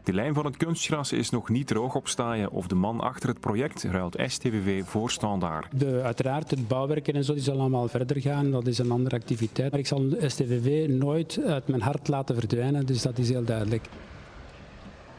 [0.06, 3.28] De lijn van het kunstgras is nog niet droog op staaien of de man achter
[3.28, 5.80] het project ruilt STVV voor standaard.
[5.80, 8.50] De, uiteraard, het bouwwerken en zo die zal allemaal verder gaan.
[8.50, 9.70] Dat is een andere activiteit.
[9.70, 13.88] Maar ik zal STVV nooit uit mijn hart laten verdwijnen, dus dat is heel duidelijk.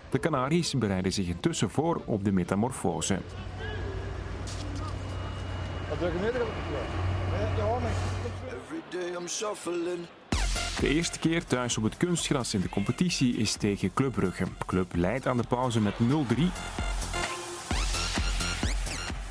[0.09, 3.19] De Canaries bereiden zich intussen voor op de metamorfose.
[8.47, 10.07] Every day I'm shuffling.
[10.79, 14.43] De eerste keer thuis op het kunstgras in de competitie is tegen Club Brugge.
[14.65, 16.03] Club leidt aan de pauze met 0-3.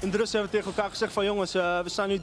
[0.01, 2.21] In de rust hebben we tegen elkaar gezegd van jongens, uh, we staan nu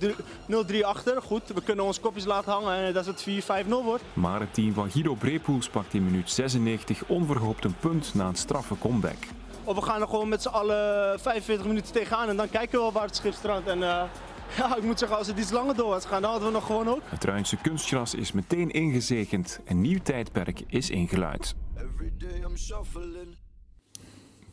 [0.47, 1.21] 0-3 achter.
[1.21, 3.25] Goed, we kunnen ons kopjes laten hangen en dat het
[3.65, 4.03] 4-5-0 wordt.
[4.13, 8.36] Maar het team van Guido Brepoels pakt in minuut 96 onverhoopt een punt na een
[8.36, 9.17] straffe comeback.
[9.63, 12.83] Of we gaan er gewoon met z'n allen 45 minuten tegenaan en dan kijken we
[12.83, 13.67] wel waar het schip strandt.
[13.67, 14.03] En, uh,
[14.58, 16.65] ja, ik moet zeggen, als het iets langer door was gaan, dan hadden we nog
[16.65, 17.01] gewoon ook.
[17.06, 19.60] Het Ruinse kunstgras is meteen ingezegend.
[19.65, 21.56] Een nieuw tijdperk is ingeluid.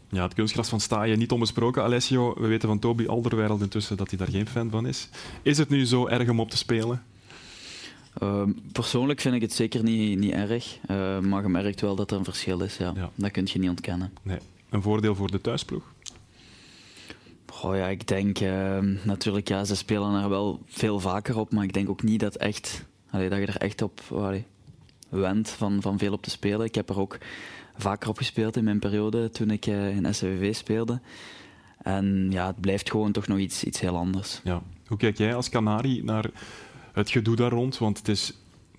[0.09, 2.35] Ja, het kunstgras van Staaien niet onbesproken, Alessio.
[2.40, 5.09] We weten van Toby Alderweireld intussen dat hij daar geen fan van is.
[5.42, 7.03] Is het nu zo erg om op te spelen?
[8.22, 12.11] Uh, persoonlijk vind ik het zeker niet, niet erg, uh, maar je merkt wel dat
[12.11, 12.76] er een verschil is.
[12.76, 12.92] Ja.
[12.96, 13.11] ja.
[13.14, 14.12] Dat kun je niet ontkennen.
[14.22, 14.38] Nee.
[14.70, 15.83] Een voordeel voor de thuisploeg?
[17.62, 21.64] Oh ja, ik denk uh, natuurlijk, ja, ze spelen er wel veel vaker op, maar
[21.64, 24.44] ik denk ook niet dat, echt, dat je er echt op allee,
[25.42, 26.66] van, van veel op te spelen.
[26.66, 27.18] Ik heb er ook
[27.76, 31.00] vaker op gespeeld in mijn periode toen ik uh, in SWV speelde.
[31.82, 34.40] En ja, het blijft gewoon toch nog iets, iets heel anders.
[34.44, 34.62] Ja.
[34.86, 36.30] Hoe kijk jij als Canari naar
[36.92, 37.78] het gedoe daar rond?
[37.78, 38.34] Want het is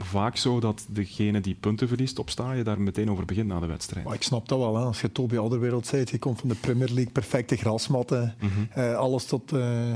[0.05, 3.65] vaak zo dat degene die punten verliest op je daar meteen over begint na de
[3.65, 4.05] wedstrijd.
[4.05, 4.75] Maar ik snap dat wel.
[4.75, 4.83] Hè.
[4.83, 8.95] Als je Toby Alderwereld zei, je komt van de Premier League, perfecte grasmatten, mm -hmm.
[8.95, 9.93] alles tot, uh,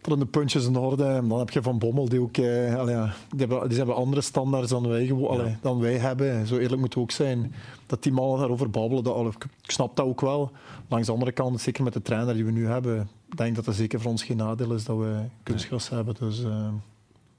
[0.00, 1.04] tot in de puntjes in orde.
[1.04, 2.36] En dan heb je Van Bommel, die ook...
[2.36, 2.96] Uh, allee,
[3.30, 6.46] die, hebben, die hebben andere standaards dan wij, allee, dan wij hebben.
[6.46, 7.54] Zo eerlijk moet het ook zijn.
[7.86, 10.50] Dat die mannen daarover babbelen, dat, allee, ik snap dat ook wel.
[10.88, 13.74] Langs de andere kant, zeker met de trainer die we nu hebben, denk dat het
[13.74, 16.02] zeker voor ons geen nadeel is dat we kunstgras nee.
[16.02, 16.28] hebben.
[16.28, 16.42] Dus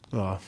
[0.10, 0.40] ja...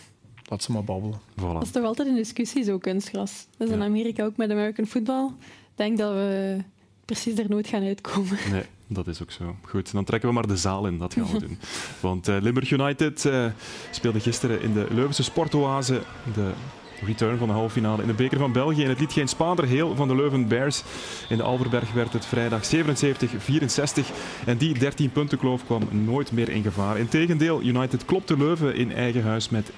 [0.50, 1.20] Laat ze maar babbelen.
[1.20, 1.54] Voilà.
[1.54, 3.48] Dat is toch altijd een discussie, zo kunstgras.
[3.58, 3.80] Dat is ja.
[3.80, 5.26] in Amerika ook met American football.
[5.26, 6.58] Ik denk dat we
[7.06, 8.38] precies er nooit gaan uitkomen.
[8.52, 9.56] Nee, dat is ook zo.
[9.62, 10.98] Goed, dan trekken we maar de zaal in.
[10.98, 11.58] Dat gaan we doen.
[12.00, 13.46] Want uh, Limburg United uh,
[13.92, 16.02] speelde gisteren in de Leuvense Sportoase
[16.34, 16.52] de
[17.06, 18.84] return van de halve finale in de beker van België.
[18.84, 20.84] En het liet geen spaander heel van de Leuven Bears.
[21.30, 22.70] In de Alverberg werd het vrijdag 77-64.
[24.46, 26.98] En die 13 punten kloof kwam nooit meer in gevaar.
[26.98, 29.74] Integendeel, United klopte Leuven in eigen huis met 47-71.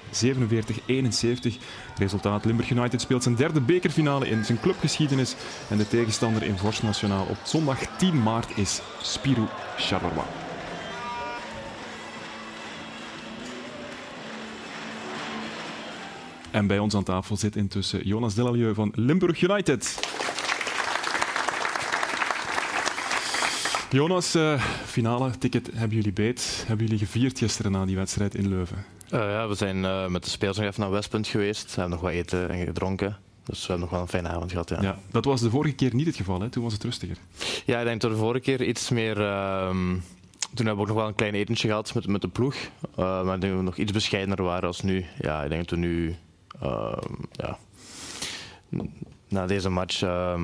[1.96, 5.36] Resultaat, Limburg United speelt zijn derde bekerfinale in zijn clubgeschiedenis.
[5.68, 10.41] En de tegenstander in Vorst Nationaal op zondag 10 maart is Spirou Charleroi.
[16.52, 20.00] En bij ons aan tafel zit intussen Jonas Delalieu van Limburg United.
[23.90, 26.64] Jonas, uh, finale ticket hebben jullie beet.
[26.66, 28.76] Hebben jullie gevierd gisteren na die wedstrijd in Leuven?
[29.04, 31.74] Uh, ja, we zijn uh, met de spelers nog even naar Westpunt geweest.
[31.74, 33.16] We hebben nog wat eten en gedronken.
[33.44, 34.68] Dus we hebben nog wel een fijne avond gehad.
[34.68, 34.82] Ja.
[34.82, 36.48] ja dat was de vorige keer niet het geval, hè?
[36.48, 37.16] toen was het rustiger.
[37.64, 39.20] Ja, ik denk dat de vorige keer iets meer.
[39.20, 39.94] Ehm,
[40.54, 42.54] toen hebben we ook nog wel een klein etentje gehad met, met de ploeg.
[42.96, 45.04] maar ik denk dat we nog iets bescheidener waren als nu.
[45.20, 46.16] Ja, ik denk dat we nu
[47.32, 47.58] ja,
[49.28, 50.40] na deze match uh,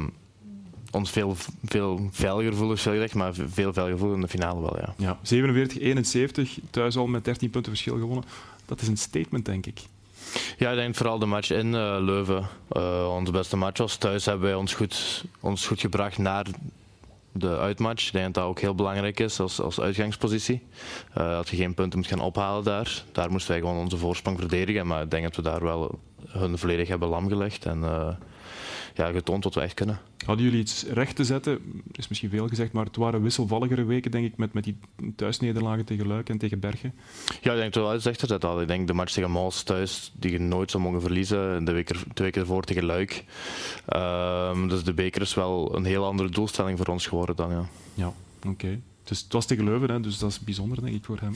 [0.90, 4.76] ons veel, veel veiliger voelen, veel maar veel veiliger voelen in de finale wel.
[4.76, 4.94] Ja.
[4.96, 5.18] ja
[6.58, 8.24] 47-71, thuis al met 13 punten verschil gewonnen.
[8.66, 9.80] Dat is een statement, denk ik.
[10.58, 12.46] Ja, ik denk vooral de match in uh, Leuven.
[12.72, 13.96] Uh, onze beste match was.
[13.96, 16.46] Thuis hebben wij ons goed, ons goed gebracht naar
[17.32, 18.06] de uitmatch.
[18.06, 20.62] Ik denk dat dat ook heel belangrijk is als, als uitgangspositie.
[21.18, 23.02] Uh, dat je geen punten moet gaan ophalen daar.
[23.12, 24.86] Daar moesten wij gewoon onze voorsprong verdedigen.
[24.86, 27.66] Maar ik denk dat we daar wel hun volledig hebben lamgelegd.
[27.66, 28.08] En uh,
[28.94, 29.98] ja, getoond wat we echt kunnen.
[30.26, 31.82] Hadden jullie iets recht te zetten?
[31.92, 34.78] is misschien veel gezegd, maar het waren wisselvalligere weken, denk ik, met, met die
[35.16, 36.94] thuisnederlagen tegen Luik en tegen Bergen.
[37.40, 38.66] Ja, ik denk dat we wel iets recht te zetten hadden.
[38.68, 41.64] Ik denk de match tegen Maals thuis, die je nooit zou mogen verliezen.
[41.64, 43.24] De week er, twee weken ervoor tegen Luik.
[43.96, 47.68] Um, dus de beker is wel een heel andere doelstelling voor ons geworden dan, ja.
[47.94, 48.12] Ja,
[48.46, 48.80] oké.
[49.08, 51.34] Dus het was tegen Leuven, hè, dus dat is bijzonder, denk ik, voor hem.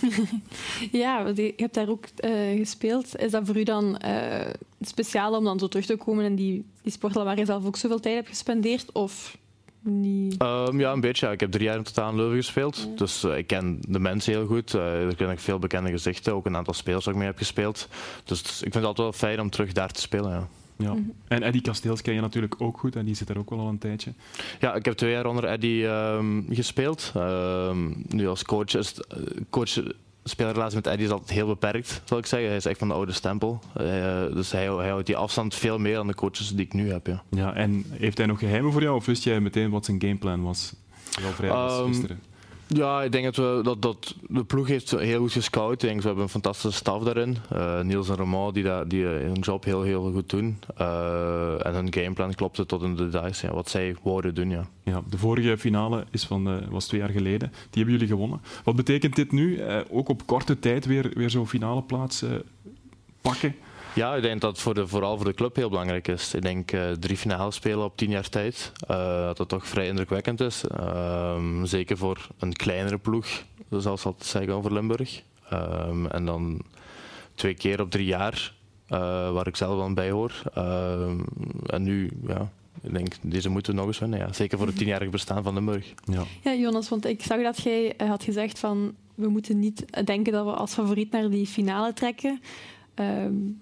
[1.02, 3.16] ja, je hebt daar ook uh, gespeeld.
[3.16, 4.40] Is dat voor u dan uh,
[4.80, 8.00] speciaal om dan zo terug te komen in die, die waar je zelf ook zoveel
[8.00, 8.92] tijd hebt gespendeerd?
[8.92, 9.36] Of
[9.80, 10.36] niet?
[10.36, 11.26] Ehm, ja, een beetje.
[11.26, 11.32] Ja.
[11.32, 12.88] Ik heb drie jaar in totaal in Leuven gespeeld.
[12.98, 14.74] Dus uh, ik ken de mensen heel goed.
[14.74, 16.34] Uh, er ken ik veel bekende gezichten.
[16.34, 17.88] Ook een aantal spelers waar ik mee heb gespeeld.
[18.24, 20.30] Dus ik vind het altijd wel fijn om terug daar te spelen.
[20.30, 20.48] Ja.
[20.82, 20.92] Ja.
[20.92, 21.12] Mm -hmm.
[21.28, 23.68] En Eddie Kasteels ken je natuurlijk ook goed en die zit er ook wel al
[23.68, 24.12] een tijdje.
[24.60, 27.12] Ja, ik heb twee jaar onder Eddie um, gespeeld.
[27.16, 29.06] Um, nu als coach is het,
[29.50, 29.82] coach
[30.24, 32.48] speelrelatie met Eddie is altijd heel beperkt, zal ik zeggen.
[32.48, 33.60] Hij is echt van de oude stempel.
[33.80, 33.84] Uh,
[34.34, 37.06] dus hij, hij, houdt die afstand veel meer dan de coaches die ik nu heb.
[37.06, 37.22] Ja.
[37.30, 40.42] ja, en heeft hij nog geheimen voor jou of wist jij meteen wat zijn gameplan
[40.42, 40.74] was?
[41.22, 42.20] Wel vrij um, gisteren.
[42.74, 45.72] Ja, ik denk dat, we, dat, dat de ploeg heeft heel goed gescout.
[45.72, 47.36] Ik denk, we hebben een fantastische staf daarin.
[47.52, 50.58] Uh, Niels en Romain die, dat, die hun job heel, heel goed doen.
[50.80, 53.40] Uh, en hun gameplan klopte tot in de details.
[53.40, 54.50] Ja, wat zij wouden doen.
[54.50, 54.66] Ja.
[54.82, 57.48] Ja, de vorige finale is van, uh, was twee jaar geleden.
[57.48, 58.40] Die hebben jullie gewonnen.
[58.64, 59.60] Wat betekent dit nu?
[59.90, 62.24] ook op korte tijd weer, weer zo'n finale plaats
[63.20, 63.54] pakken?
[63.94, 66.34] Ja, ik denk dat het voor de, vooral voor de club heel belangrijk is.
[66.34, 69.86] Ik denk uh, drie finales spelen op tien jaar tijd, uh, dat dat toch vrij
[69.86, 70.64] indrukwekkend is.
[70.80, 73.26] Uh, zeker voor een kleinere ploeg,
[73.70, 75.22] zoals altijd zeggen over Limburg.
[75.52, 76.62] Um, en dan
[77.34, 78.54] twee keer op drie jaar,
[79.32, 80.42] waar ik zelf aan bij hoor.
[81.66, 82.50] en nu, ja,
[82.82, 84.18] ik denk, deze moeten we nog eens winnen.
[84.18, 84.32] Ja.
[84.32, 85.92] Zeker voor het tienjarig bestaan van Limburg.
[86.04, 86.22] Ja.
[86.42, 90.44] ja, Jonas, want ik zag dat jij had gezegd van we moeten niet denken dat
[90.44, 92.40] we als favoriet naar die finale trekken.
[92.94, 93.60] Um,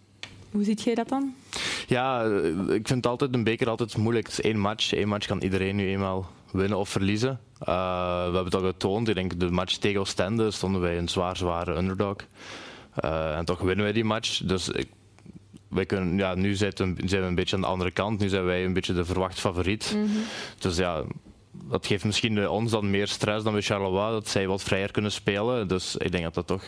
[0.50, 1.34] hoe ziet jij dat dan?
[1.86, 2.24] Ja,
[2.68, 4.26] ik vind altijd een beker altijd moeilijk.
[4.26, 4.92] Het is één match.
[4.92, 7.40] Eén match kan iedereen nu eenmaal winnen of verliezen.
[7.68, 9.08] Uh, we hebben dat getoond.
[9.08, 12.16] Ik denk de match tegen Oostende stonden wij een zwaar, zware underdog.
[13.04, 14.40] Uh, en toch winnen wij die match.
[14.44, 14.88] Dus ik,
[15.68, 18.20] wij kunnen, ja, nu zijn we een beetje aan de andere kant.
[18.20, 19.92] Nu zijn wij een beetje de verwacht favoriet.
[19.96, 20.22] Mm -hmm.
[20.58, 21.04] Dus ja,
[21.50, 25.12] dat geeft misschien ons dan meer stress dan bij Charleroi, dat zij wat vrijer kunnen
[25.12, 25.68] spelen.
[25.68, 26.62] Dus ik denk dat dat toch...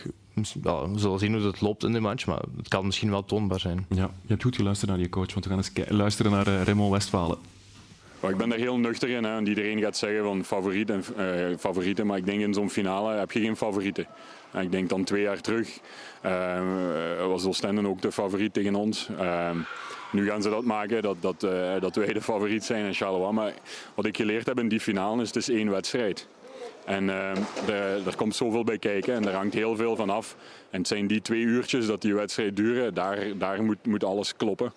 [0.63, 3.25] Ja, we zullen zien hoe het loopt in de match, maar het kan misschien wel
[3.25, 3.85] toonbaar zijn.
[3.89, 6.63] Ja, je hebt goed geluisterd naar je coach, want we gaan eens luisteren naar uh,
[6.63, 7.37] Raymond Westfalen.
[8.29, 9.23] Ik ben daar heel nuchter in.
[9.23, 9.35] Hè.
[9.37, 13.13] En iedereen gaat zeggen van favoriet en, uh, favorieten, maar ik denk in zo'n finale
[13.13, 14.07] heb je geen favorieten.
[14.51, 15.79] En ik denk dan twee jaar terug
[16.25, 19.09] uh, was Oostende ook de favoriet tegen ons.
[20.13, 23.33] Nu gaan ze dat maken, dat, dat, uh, dat wij de favoriet zijn in Charleroi.
[23.33, 23.53] Maar
[23.95, 26.27] wat ik geleerd heb in die finale is, het is één wedstrijd.
[26.85, 30.35] En uh, er komt zoveel bij kijken en daar hangt heel veel van af.
[30.69, 34.35] En het zijn die twee uurtjes dat die wedstrijd duren, daar, daar moet, moet alles
[34.35, 34.73] kloppen.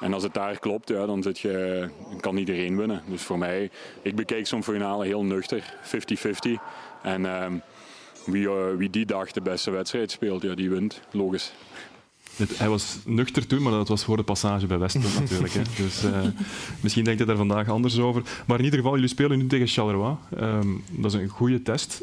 [0.00, 1.88] En als het daar klopt, ja, dan zit je,
[2.20, 3.02] kan iedereen winnen.
[3.08, 3.70] Dus voor mij,
[4.02, 5.90] ik bekijk zo'n finale heel nuchter, 50-50.
[7.02, 7.46] En uh,
[8.26, 11.52] wie, uh, wie die dag de beste wedstrijd speelt, ja, die wint, logisch.
[12.36, 15.52] Het, hij was nuchter toen, maar dat was voor de passage bij Westpunt natuurlijk.
[15.52, 15.62] Hè.
[15.76, 16.20] Dus uh,
[16.80, 18.22] misschien denkt hij daar vandaag anders over.
[18.46, 20.14] Maar in ieder geval, jullie spelen nu tegen Charleroi.
[20.40, 22.02] Um, dat is een goede test.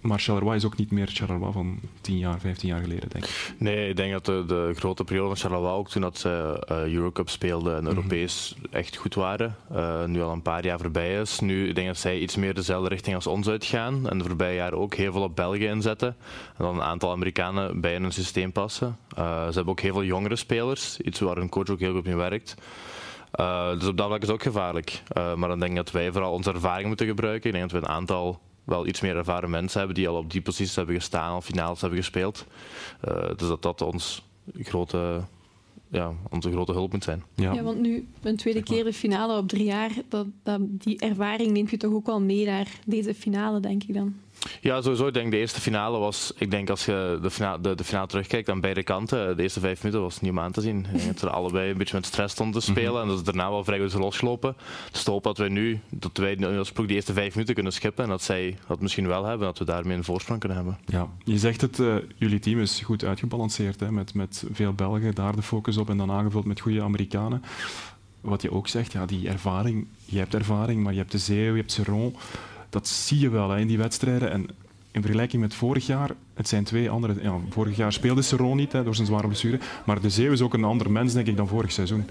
[0.00, 3.54] Maar Charleroi is ook niet meer Charleroi van 10 jaar, 15 jaar geleden, denk ik.
[3.58, 6.94] Nee, ik denk dat de, de grote periode van Charleroi ook toen dat ze uh,
[6.94, 8.72] Eurocup speelden en Europees mm -hmm.
[8.72, 9.56] echt goed waren.
[9.72, 11.40] Uh, nu al een paar jaar voorbij is.
[11.40, 14.08] Nu ik denk dat zij iets meer dezelfde richting als ons uitgaan.
[14.08, 16.16] En de voorbije jaren ook heel veel op België inzetten.
[16.56, 18.96] En dan een aantal Amerikanen bij in hun systeem passen.
[19.18, 21.00] Uh, ze hebben ook heel veel jongere spelers.
[21.00, 22.54] Iets waar hun coach ook heel goed mee werkt.
[23.40, 25.02] Uh, dus op dat vlak is het ook gevaarlijk.
[25.16, 27.50] Uh, maar dan denk ik dat wij vooral onze ervaring moeten gebruiken.
[27.50, 30.30] Ik denk dat we een aantal wel iets meer ervaren mensen hebben die al op
[30.30, 32.46] die posities hebben gestaan, al finales hebben gespeeld.
[33.08, 34.22] Uh, dus dat dat ons
[34.54, 35.20] grote,
[35.88, 37.22] ja, onze grote hulp moet zijn.
[37.34, 40.98] Ja, ja want nu een tweede keer de finale op drie jaar, dat, dat, die
[40.98, 44.14] ervaring neemt je toch ook wel mee naar deze finale, denk ik dan?
[44.60, 45.06] Ja, sowieso.
[45.06, 48.06] Ik denk de eerste finale was, ik denk als je de finale, de, de finale
[48.06, 50.78] terugkijkt aan beide kanten, de eerste vijf minuten was niet om aan te zien.
[50.78, 53.02] Ik denk dat ze allebei een beetje met stress stonden te spelen mm -hmm.
[53.02, 54.56] en dat is daarna wel vrij goed losgelopen.
[54.90, 58.04] Dus hopen dat wij nu, dat wij als ploeg die eerste vijf minuten kunnen schippen
[58.04, 60.78] en dat zij dat misschien wel hebben, dat we daarmee een voorsprong kunnen hebben.
[60.86, 65.14] Ja, je zegt het, uh, jullie team is goed uitgebalanceerd, hè, met, met veel Belgen,
[65.14, 67.42] daar de focus op en dan aangevuld met goede Amerikanen.
[68.20, 71.52] Wat je ook zegt, ja, die ervaring, je hebt ervaring, maar je hebt de Zeeuw,
[71.52, 72.16] je hebt Seron
[72.70, 74.30] dat zie je wel hè, in die wedstrijden.
[74.30, 74.48] En
[74.90, 77.14] in vergelijking met vorig jaar, het zijn twee andere...
[77.22, 80.40] Ja, vorig jaar speelde Seron niet hè, door zijn zware blessure, maar de Zeeuw is
[80.40, 82.04] ook een ander mens, denk ik, dan vorig seizoen.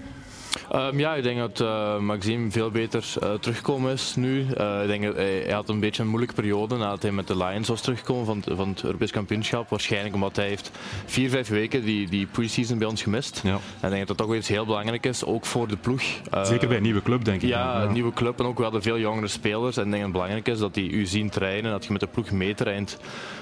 [0.74, 4.46] Um, ja, ik denk dat uh, Maxime veel beter uh, teruggekomen is nu.
[4.58, 7.26] Uh, ik denk dat hij, hij, had een beetje een moeilijke periode nadat hij met
[7.26, 9.68] de Lions was teruggekomen van, van het Europees kampioenschap.
[9.68, 10.70] Waarschijnlijk omdat hij heeft
[11.06, 13.40] vier, vijf weken die, die pre-season bij ons gemist.
[13.44, 13.50] Ja.
[13.50, 16.02] En ik denk dat dat toch wel iets heel belangrijk is, ook voor de ploeg.
[16.42, 17.48] Zeker bij een nieuwe club, denk ik.
[17.48, 19.76] Ja, een nieuwe club en ook we hadden veel jongere spelers.
[19.76, 22.00] En ik denk dat het belangrijk is dat die u zien trainen, dat je met
[22.00, 22.98] de ploeg meetraint.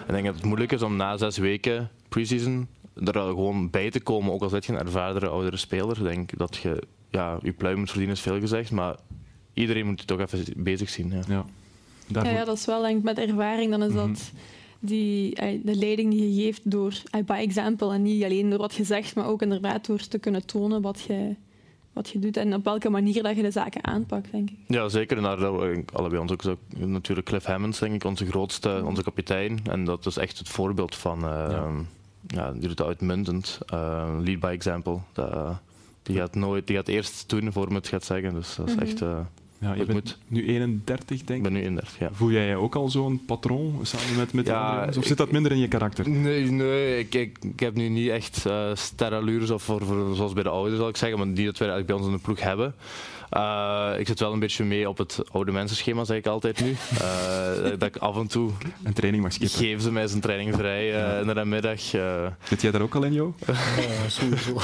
[0.07, 2.69] Ik denk dat het moeilijk is om na zes weken pre-season
[3.05, 5.97] er gewoon bij te komen, ook al zit je een ervardere, oudere speler.
[5.97, 8.97] Ik denk dat je ja, je pluim moet verdienen is veel gezegd, maar
[9.55, 11.11] iedereen moet je toch even bezig zien.
[11.11, 11.45] Ja, ja.
[12.07, 14.89] ja, ja dat is wel denk ik met ervaring, dan is dat mm -hmm.
[14.89, 16.95] die, de leiding die je geeft door
[17.27, 20.47] by example en niet alleen door wat je zegt, maar ook inderdaad door te kunnen
[20.47, 21.35] tonen wat je,
[21.93, 24.57] wat je doet en op welke manier dat je de zaken aanpakt, denk ik.
[24.67, 25.17] Ja, zeker.
[25.17, 29.03] En daar uh, allebei ons ook zo, natuurlijk Cliff Hammonds, denk ik, onze grootste, onze
[29.03, 29.61] kapitein.
[29.71, 31.71] En dat is echt het voorbeeld van, uh, ja.
[32.27, 32.53] ja.
[32.53, 33.59] die doet het uitmuntend.
[33.75, 34.99] Uh, lead by example.
[35.13, 35.61] Dat,
[36.07, 38.35] die gaat nooit, die gaat eerst doen voor me het gaat zeggen.
[38.35, 38.89] Dus dat is mm -hmm.
[38.89, 39.03] echt.
[39.59, 40.19] Ja, je bent moet.
[40.29, 41.37] nu 31, denk ik.
[41.37, 42.09] Ik ben nu 31, ja.
[42.13, 45.31] Voel jij je ook al zo'n patroon samen met, met ja, de Of zit dat
[45.31, 46.09] minder in je karakter?
[46.09, 50.33] Nee, nee ik, ik, ik heb nu niet echt uh, sterallures of voor, voor, zoals
[50.33, 52.33] bij de ouders, zal ik zeggen, maar die dat wij eigenlijk bij ons in de
[52.33, 52.75] ploeg hebben.
[53.37, 56.71] Uh, ik zit wel een beetje mee op het oude mensenschema, zeg ik altijd nu.
[56.71, 58.51] Uh, dat ik af en toe...
[58.83, 59.59] Een training mag skippen.
[59.59, 61.19] Geef ze mij zijn training vrij uh, ja.
[61.19, 61.81] in de middag.
[61.81, 63.35] Zit jij daar ook al in, Jo?
[63.47, 64.61] Ja, sowieso.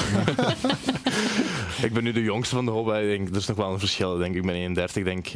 [1.86, 2.88] ik ben nu de jongste van de hoop.
[2.88, 4.14] Ik denk, er is nog wel een verschil.
[4.14, 5.28] Ik, denk, ik ben 31, ik denk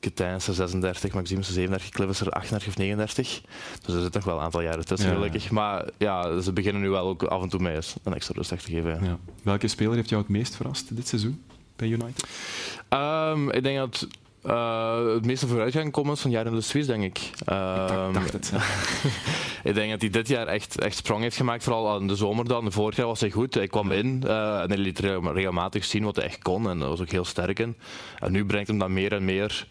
[0.00, 3.40] Ketijn is 36, Maxime is 37, Cliff is er 38 of 39.
[3.84, 5.50] Dus er zit nog wel een aantal jaren tussen, ja, gelukkig.
[5.50, 8.58] Maar ja, ze beginnen nu wel ook af en toe mij een extra rust te
[8.58, 9.04] geven.
[9.04, 9.18] Ja.
[9.42, 11.42] Welke speler heeft jou het meest verrast dit seizoen?
[11.76, 12.28] Bij United?
[12.90, 14.06] Um, ik denk dat
[14.46, 17.18] uh, het meeste vooruitgang komt van Jaren de Suisse, denk ik.
[17.18, 18.52] Ik dacht het.
[18.54, 18.60] Ja.
[19.70, 22.48] ik denk dat hij dit jaar echt, echt sprong heeft gemaakt, vooral aan de zomer
[22.48, 22.72] dan.
[22.72, 23.54] Vorig jaar was hij goed.
[23.54, 26.88] Hij kwam in uh, en hij liet regelmatig zien wat hij echt kon en dat
[26.88, 27.76] was ook heel sterk in.
[28.18, 29.66] En nu brengt hem dat meer en meer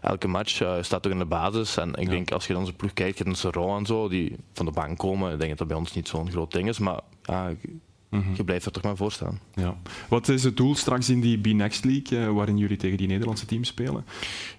[0.00, 1.76] elke match uh, staat ook in de basis.
[1.76, 2.10] En ik ja.
[2.10, 4.72] denk, als je dan zijn ploeg kijkt, je hebt een en zo, die van de
[4.72, 5.32] bank komen.
[5.32, 6.78] Ik denk dat dat bij ons niet zo'n groot ding is.
[6.78, 7.52] Maar ja,
[8.12, 8.34] Mm -hmm.
[8.36, 9.40] Je blijft er toch maar voor staan.
[9.54, 9.76] Ja.
[10.08, 13.46] Wat is het doel straks in die B-Next League, uh, waarin jullie tegen die Nederlandse
[13.46, 14.04] teams spelen?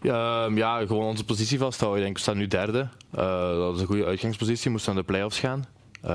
[0.01, 1.99] Ja, um, ja gewoon onze positie vasthouden.
[1.99, 2.79] Ik denk, we staan nu derde.
[3.15, 3.21] Uh,
[3.55, 4.63] dat is een goede uitgangspositie.
[4.63, 5.65] We moesten naar de play-offs gaan.
[6.05, 6.11] Uh,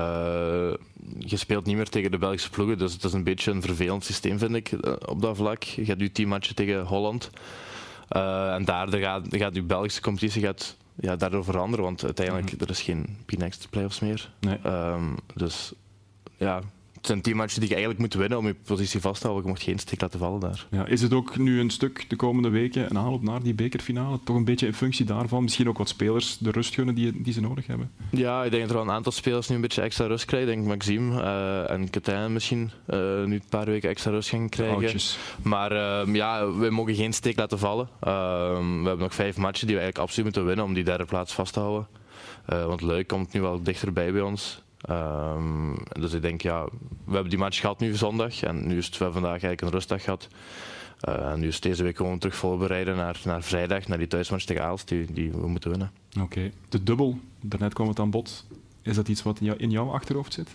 [1.19, 4.03] je speelt niet meer tegen de Belgische ploegen, dus het is een beetje een vervelend
[4.03, 4.71] systeem, vind ik,
[5.05, 5.63] op dat vlak.
[5.63, 7.29] Je gaat nu tien matchen tegen Holland.
[8.09, 12.67] en daardoor gaat, gaat je Belgische competitie gaat, ja, daardoor veranderen, want uiteindelijk mm -hmm.
[12.67, 14.31] er is geen B-Next play-offs meer.
[14.39, 14.57] Nee.
[14.65, 15.73] Um, dus
[16.37, 16.61] ja,
[16.99, 19.45] het zijn tien matchen die je eigenlijk moet winnen om je positie vast te houden.
[19.45, 20.67] Je mocht geen steek laten vallen daar.
[20.71, 24.19] Ja, is het ook nu een stuk de komende weken een aanloop naar die bekerfinale?
[24.23, 25.43] Toch een beetje in functie daarvan?
[25.43, 27.91] Misschien ook wat spelers de rust gunnen die, die ze nodig hebben?
[28.11, 30.49] Ja, ik denk dat er wel een aantal spelers nu een beetje extra rust krijgen.
[30.49, 34.49] Ik denk Maxime uh, en Katijn misschien uh, nu een paar weken extra rust gaan
[34.49, 34.75] krijgen.
[34.75, 35.17] Oudjes.
[35.41, 37.89] Maar uh, ja, we mogen geen steek laten vallen.
[37.99, 41.33] we hebben nog vijf matchen die we eigenlijk absoluut moeten winnen om die derde plaats
[41.33, 41.87] vast te houden.
[42.45, 44.61] want Leuk komt nu wel dichterbij bij ons.
[44.89, 46.65] Um, dus ik denk, ja,
[47.03, 49.69] we hebben die match gehad nu zondag en nu is het we vandaag eigenlijk een
[49.69, 50.27] rustdag gehad.
[51.09, 54.63] Uh, nu is deze week gewoon terug voorbereiden naar, naar vrijdag, naar die thuismatch tegen
[54.63, 55.91] Aalst, die, die we moeten winnen.
[56.13, 56.53] Oké, okay.
[56.69, 58.45] de dubbel, daarnet kwam het aan bod.
[58.81, 60.49] Is dat iets wat in, jou, in jouw achterhoofd zit?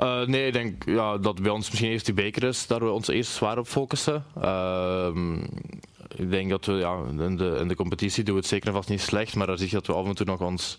[0.00, 2.90] Uh, nee, ik denk ja, dat bij ons misschien eerst die beker is, daar we
[2.90, 4.24] ons eerst zwaar op focussen.
[4.42, 5.08] Uh,
[6.16, 8.74] ik denk dat we ja, in, de, in de competitie doen we het zeker en
[8.74, 10.78] vast niet slecht, maar dan zie je dat we af en toe nog ons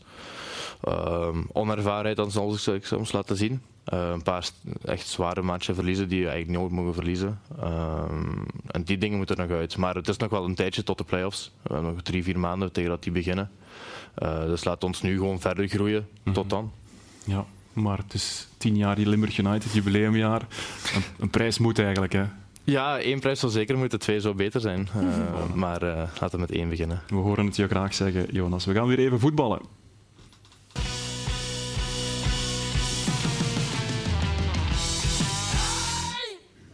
[1.51, 3.61] onervarenheid dan zal ik soms laten zien.
[3.93, 4.49] Uh, een paar
[4.85, 7.39] echt zware matchen verliezen die je eigenlijk nooit mogen verliezen.
[7.59, 8.03] Uh,
[8.67, 9.77] en die dingen moeten er nog uit.
[9.77, 11.51] Maar het is nog wel een tijdje tot de play-offs.
[11.61, 13.49] We hebben nog drie, vier maanden tegen dat die beginnen.
[14.23, 16.33] Uh, dus laat ons nu gewoon verder groeien mm -hmm.
[16.33, 16.71] tot dan.
[17.23, 20.41] Ja, maar het is tien jaar Limburg United, jubileumjaar.
[20.95, 22.23] Een, een prijs moet eigenlijk, hè?
[22.63, 24.87] Ja, één prijs zal zeker moeten, twee zou beter zijn.
[24.95, 27.01] Uh, maar laten we met één beginnen.
[27.07, 28.65] We horen het je graag zeggen, Jonas.
[28.65, 29.59] We gaan weer even voetballen.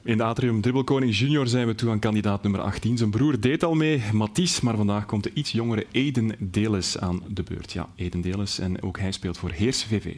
[0.06, 2.98] In de Atrium Dribbelkoning Junior zijn we toe aan kandidaat nummer 18.
[2.98, 7.24] Zijn broer deed al mee, Mathies, maar vandaag komt de iets jongere Eden Deles aan
[7.28, 7.72] de beurt.
[7.72, 10.18] Ja, Eden Deles en ook hij speelt voor Heers VV.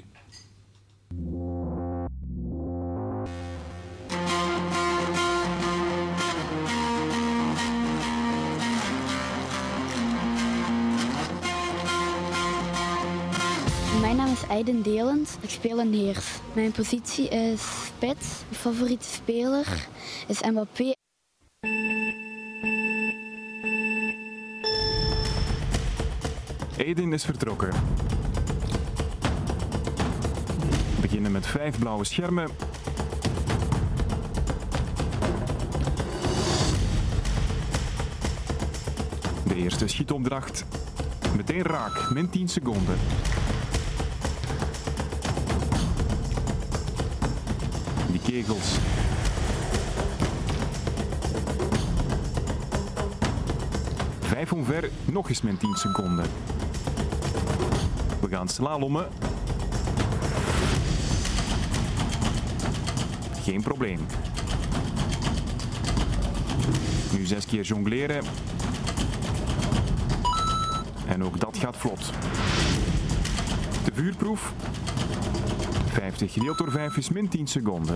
[14.05, 15.37] Mijn naam is Aiden Delend.
[15.41, 16.25] Ik speel in Heers.
[16.53, 18.27] Mijn positie is spits.
[18.49, 19.87] Mijn favoriete speler
[20.27, 20.93] is Mbappé.
[26.77, 27.69] Aiden is vertrokken.
[30.95, 32.49] We beginnen met vijf blauwe schermen.
[39.47, 40.65] De eerste schietopdracht.
[41.35, 42.97] Meteen raak, min 10 seconden.
[48.35, 48.77] Die kegels.
[54.19, 56.25] Vijf omver, nog eens min 10 seconden.
[58.21, 59.07] We gaan slalommen.
[63.43, 64.05] Geen probleem.
[67.11, 68.23] Nu zes keer jongleren.
[71.07, 72.11] En ook dat gaat vlot.
[73.83, 74.53] De vuurproef.
[75.95, 77.95] 50 gedeeld door 5 is min 10 seconden.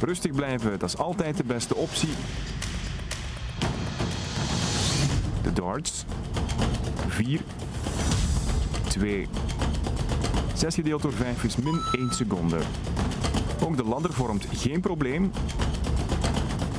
[0.00, 2.08] Rustig blijven, dat is altijd de beste optie.
[5.42, 6.04] De darts.
[7.08, 7.40] 4,
[8.88, 9.28] 2,
[10.54, 12.58] 6 gedeeld door 5 is min 1 seconde.
[13.64, 15.30] Ook de ladder vormt geen probleem.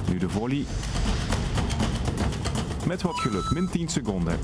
[0.10, 0.66] Nu de volley.
[2.88, 4.40] Met wat geluk, min 10 seconden.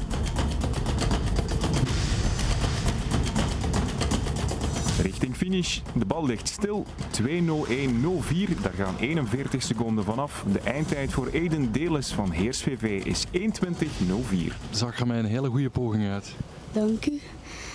[5.50, 5.80] Finish.
[5.96, 6.86] De bal ligt stil.
[7.22, 8.62] 2.01.04.
[8.62, 10.44] Daar gaan 41 seconden vanaf.
[10.52, 14.54] De eindtijd voor Eden Deles van Heers VV is 1.20.04.
[14.72, 16.36] Zag er mij een hele goede poging uit.
[16.72, 17.20] Dank u.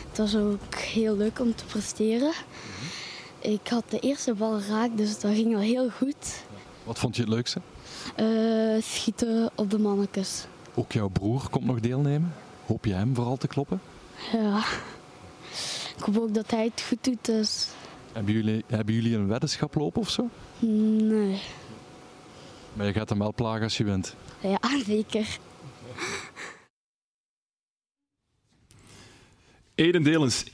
[0.08, 2.32] Het was ook heel leuk om te presteren.
[3.38, 6.44] Ik had de eerste bal raak, dus dat ging al heel goed.
[6.84, 7.60] Wat vond je het leukste?
[8.16, 10.46] Eh, schieten op de mannetjes.
[10.74, 12.34] Ook jouw broer komt nog deelnemen.
[12.66, 13.80] Hoop je hem vooral te kloppen?
[14.32, 14.62] Ja.
[15.96, 17.68] Ik hoop ook dat hij het goed doet, dus
[18.12, 20.28] Hebben jullie, hebben jullie een weddenschap lopen of zo?
[20.58, 21.40] nee.
[22.72, 24.16] Maar je gaat hem wel plagen als je wint.
[24.40, 25.38] Ja, zeker.
[29.74, 30.50] Eden Delens, 1.20.04.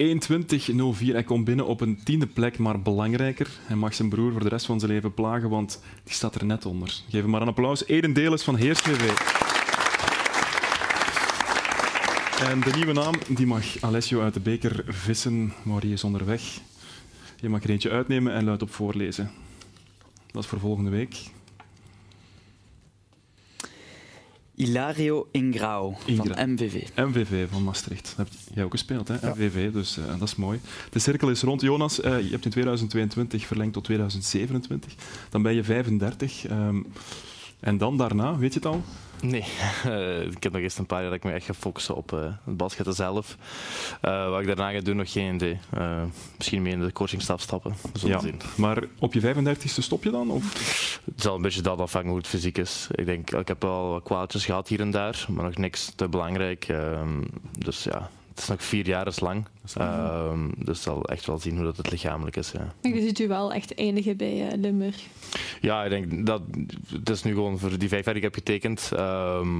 [1.06, 3.50] Hij komt binnen op een tiende plek, maar belangrijker.
[3.66, 6.44] Hij mag zijn broer voor de rest van zijn leven plagen, want die staat er
[6.44, 6.88] net onder.
[7.08, 7.86] Geef hem maar een applaus.
[7.86, 8.80] Eden Delens van Heers.
[12.40, 16.42] En de nieuwe naam die mag Alessio uit de beker vissen, maar die is onderweg.
[17.40, 19.30] Je mag er eentje uitnemen en luid op voorlezen.
[20.30, 21.16] Dat is voor volgende week.
[24.54, 26.88] Ilario Ingrao Ingra- van MVV.
[26.96, 28.14] MVV van Maastricht.
[28.16, 29.30] Dat heb jij ook gespeeld, hè?
[29.30, 30.60] MVV, dus eh, dat is mooi.
[30.90, 31.60] De cirkel is rond.
[31.60, 34.94] Jonas, eh, je hebt in 2022 verlengd tot 2027.
[35.30, 36.46] Dan ben je 35.
[36.46, 36.80] ehm,
[37.60, 38.82] en dan daarna, weet je het al?
[39.22, 39.44] Nee,
[39.84, 42.12] Eh, ik heb nog eerst een paar jaar dat ik me echt ga focussen op
[42.12, 43.36] eh, het basketten zelf.
[44.00, 45.58] Eh, wat ik daarna ga doen, nog geen idee.
[46.36, 47.74] Misschien mee in de coachingstaf stappen.
[47.92, 48.20] Ja.
[48.20, 48.40] zien.
[48.56, 50.30] Maar op je 35ste stop je dan?
[50.30, 50.52] Of?
[51.04, 52.86] Het zal een beetje dat afhangen hoe het fysiek is.
[52.90, 56.08] Ik denk, ik heb wel wat kwaaltjes gehad hier en daar, maar nog niks te
[56.08, 56.68] belangrijk.
[56.68, 57.22] Ehm,
[57.58, 59.46] dus ja, is nog vier jaar is lang.
[59.74, 62.50] Ehm, dus ik zal echt wel zien hoe dat het lichamelijk is.
[62.50, 62.72] Ja.
[62.82, 64.96] Maar je ziet u wel echt eindigen bij eh, Limburg.
[65.60, 66.42] Ja, ik denk dat
[66.92, 68.90] het is nu gewoon voor die vijf jaar die ik heb getekend.
[68.96, 69.58] ehm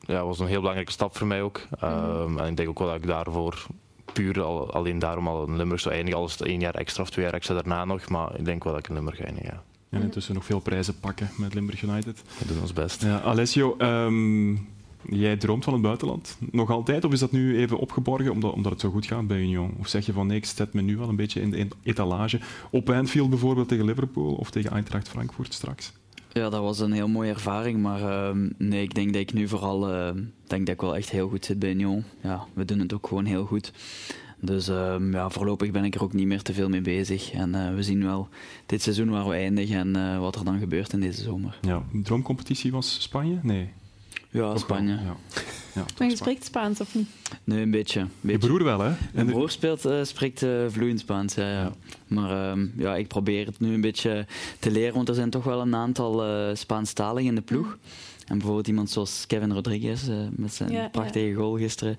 [0.00, 1.66] ja, was een heel belangrijke stap voor mij ook.
[1.80, 3.66] Ehm, En ik denk ook wel dat ik daarvoor
[4.12, 6.20] puur al, alleen daarom al een Limburg zou eindigen.
[6.20, 8.08] Al is het één jaar extra of twee jaar extra daarna nog.
[8.08, 9.44] Maar ik denk wel dat ik een Limburg eindig.
[9.44, 9.62] Ja.
[9.90, 12.22] En intussen nog veel prijzen pakken met Limburg United.
[12.38, 13.02] We doen ons best.
[13.02, 14.52] Ja, Alessio, ehm,
[15.10, 16.36] jij droomt van het buitenland.
[16.50, 17.04] Nog altijd?
[17.04, 19.74] Of is dat nu even opgeborgen omdat, omdat het zo goed gaat bij Union?
[19.78, 22.40] Of zeg je van nee, ik zet me nu wel een beetje in de etalage.
[22.70, 25.92] Op Anfield bijvoorbeeld tegen Liverpool of tegen Eintracht Frankfurt straks?
[26.32, 29.48] Ja, dat was een heel mooie ervaring, maar ehm, nee, ik denk dat ik nu
[29.48, 32.04] vooral ehm, denk dat ik wel echt heel goed zit bij Union.
[32.22, 33.72] Ja, we doen het ook gewoon heel goed.
[34.40, 37.32] Dus ehm, ja, voorlopig ben ik er ook niet meer te veel mee bezig.
[37.32, 38.28] En eh, we zien wel
[38.66, 41.58] dit seizoen waar we eindigen en eh, wat er dan gebeurt in deze zomer.
[41.60, 43.38] Ja, droomcompetitie was Spanje?
[43.42, 43.68] Nee.
[44.30, 44.92] Ja, Spanje.
[44.92, 45.16] Ja.
[45.74, 47.08] Ja, Maar je spreekt Spaans of niet?
[47.44, 48.00] Nee, een beetje.
[48.00, 48.46] een Je beetje.
[48.48, 48.92] broer wel, hè?
[49.12, 51.72] Mijn broer speelt, eh, spreekt eh, vloeiend Spaans, ja, ja.
[52.06, 54.26] Maar ehm, ja, ik probeer het nu een beetje
[54.58, 57.76] te leren, want er zijn toch wel een aantal eh Spaanstaligen in de ploeg.
[58.26, 60.88] En bijvoorbeeld iemand zoals Kevin Rodriguez, eh, met zijn Ja, ja.
[60.88, 61.96] prachtige goal gisteren,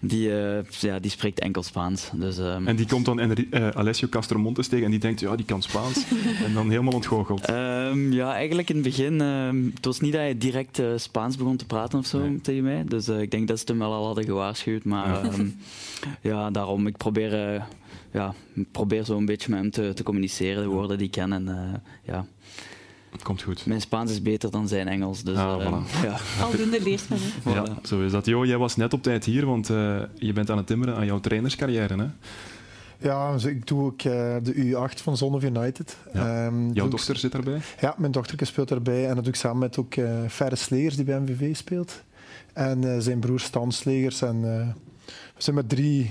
[0.00, 2.10] die, eh, ja, die spreekt enkel Spaans.
[2.14, 5.36] Dus, ehm, En die komt dan Enri- eh, Alessio Castromontes tegen en die denkt, ja,
[5.36, 6.04] die kan Spaans.
[6.46, 7.44] en dan helemaal ontgoocheld.
[7.44, 9.20] Ehm, ja, eigenlijk in het begin.
[9.20, 12.62] ehm, het was niet dat hij direct eh, Spaans begon te praten of zo tegen
[12.62, 12.84] mij.
[12.84, 14.84] Dus eh, ik denk dat ze hem wel al hadden gewaarschuwd.
[14.84, 15.30] Maar Ja.
[15.30, 15.44] ja,
[16.30, 16.86] ja daarom.
[16.86, 17.62] Ik probeer, eh,
[18.12, 21.12] ja, ik probeer zo een beetje met hem te, te communiceren, de woorden die ik
[21.12, 21.32] ken.
[21.32, 21.78] En, eh,
[22.14, 22.26] ja.
[23.22, 23.66] Komt goed.
[23.66, 25.22] Mijn Spaans is beter dan zijn Engels.
[25.22, 26.02] Dus, Ah, voilà.
[26.02, 26.16] ja.
[26.44, 27.18] Aldoende leert men.
[27.54, 28.26] Ja, zo is dat.
[28.26, 31.06] Jo, jij was net op tijd hier, want eh, je bent aan het timmeren aan
[31.06, 31.96] jouw trainerscarrière.
[31.96, 32.06] Hè?
[32.98, 35.96] Ja, dus ik doe ook eh, de U8 van Zon of United.
[36.12, 36.46] Ja.
[36.46, 37.60] Ehm, Jouw ik- dochter zit daarbij?
[37.80, 39.08] Ja, mijn dochter speelt erbij.
[39.08, 42.02] En dat doe ik samen met ook eh Ferre Slegers, die bij MVV speelt.
[42.52, 44.22] En eh, zijn broer Stan Slegers.
[44.22, 44.68] En, eh,
[45.06, 46.10] we zijn met drie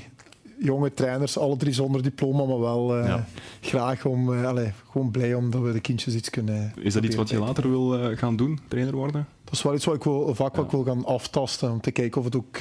[0.60, 3.26] jonge trainers, alle drie zonder diploma, maar wel eh, Ja.
[3.62, 7.16] graag om, eh, allee, gewoon blij omdat we de kindjes iets kunnen Is dat iets
[7.16, 9.28] wat je later wil eh, gaan doen, trainer worden?
[9.44, 11.82] Dat is wel iets wat ik wil, een vak wat ik wil gaan aftasten, om
[11.82, 12.58] te kijken of het ook...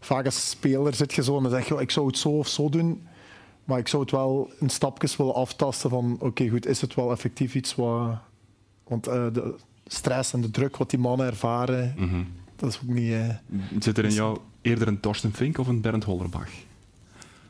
[0.00, 2.28] Vaak als speler zit je zo en dan zeg je, "Oh, ik zou het zo
[2.28, 3.02] of zo doen.
[3.64, 7.10] Maar ik zou het wel in stapjes willen aftasten van, oké goed, is het wel
[7.12, 8.10] effectief iets wat...
[8.88, 9.54] Want eh, de
[9.86, 12.22] stress en de druk wat die mannen ervaren, Mhm.
[12.56, 13.14] dat is ook niet...
[13.78, 16.48] Zit er in jou eerder een Torsten Fink of een Bernd Hollerbach?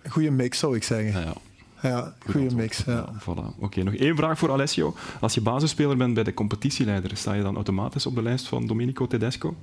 [0.09, 1.21] Goede mix, zou ik zeggen.
[1.21, 1.35] Ja,
[1.83, 2.85] Ja, goede mix.
[2.85, 3.13] Ja.
[3.21, 3.59] Voilà.
[3.59, 4.95] Oké, nog één vraag voor Alessio.
[5.21, 8.67] Als je basisspeler bent bij de competitieleider, sta je dan automatisch op de lijst van
[8.67, 9.57] Domenico Tedesco?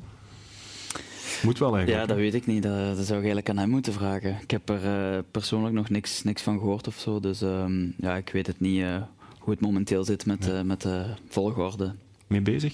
[1.44, 2.08] Moet wel eigenlijk.
[2.08, 2.64] Ja, dat weet ik niet.
[2.64, 4.38] Dat, dat zou ik eigenlijk aan hem moeten vragen.
[4.42, 7.20] Ik heb er eh, persoonlijk nog niks, niks van gehoord of zo.
[7.20, 9.02] Dus ehm, ja, ik weet het niet eh,
[9.40, 10.64] hoe het momenteel zit met, ja.
[10.64, 11.94] met de volgorde.
[12.28, 12.74] Mee bezig?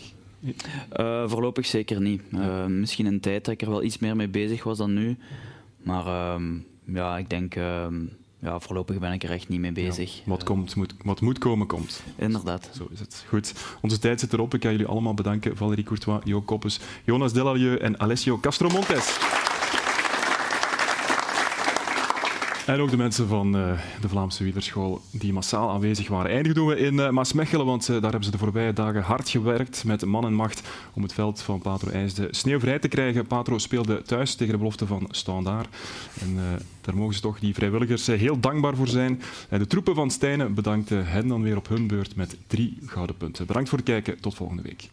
[1.00, 2.22] Uh, voorlopig zeker niet.
[2.34, 5.18] Uh, misschien een tijd dat ik er wel iets meer mee bezig was dan nu.
[5.78, 6.46] Maar uh,
[6.94, 7.96] ja, ik denk, ehm,
[8.40, 10.16] ja, voorlopig ben ik er echt niet mee bezig.
[10.16, 12.04] Ja, wat, komt, moet, wat moet komen, komt.
[12.16, 12.70] Inderdaad.
[12.76, 13.26] Zo is het.
[13.28, 13.54] Goed.
[13.82, 14.54] Onze tijd zit erop.
[14.54, 15.58] Ik kan jullie allemaal bedanken.
[15.58, 19.18] Valérie Courtois, Jo Koppes, Jonas Delalieu en Alessio Castromontes.
[22.70, 26.32] En ook de mensen van uh, de Vlaamse Wielerschool die massaal aanwezig waren.
[26.32, 29.30] Eindigen doen we in uh, Maasmechelen, want uh, daar hebben ze de voorbije dagen hard
[29.30, 33.28] gewerkt met man en macht om het veld van Patro IJsde sneeuwvrij te krijgen.
[33.28, 35.76] Patro speelde thuis tegen de belofte van Standaard.
[36.22, 36.38] En
[36.82, 39.22] daar mogen ze toch die vrijwilligers heel dankbaar voor zijn.
[39.50, 43.18] En de troepen van Stijnen bedankten hen dan weer op hun beurt met drie gouden
[43.18, 43.46] punten.
[43.46, 44.20] Bedankt voor het kijken.
[44.20, 44.90] Tot volgende week.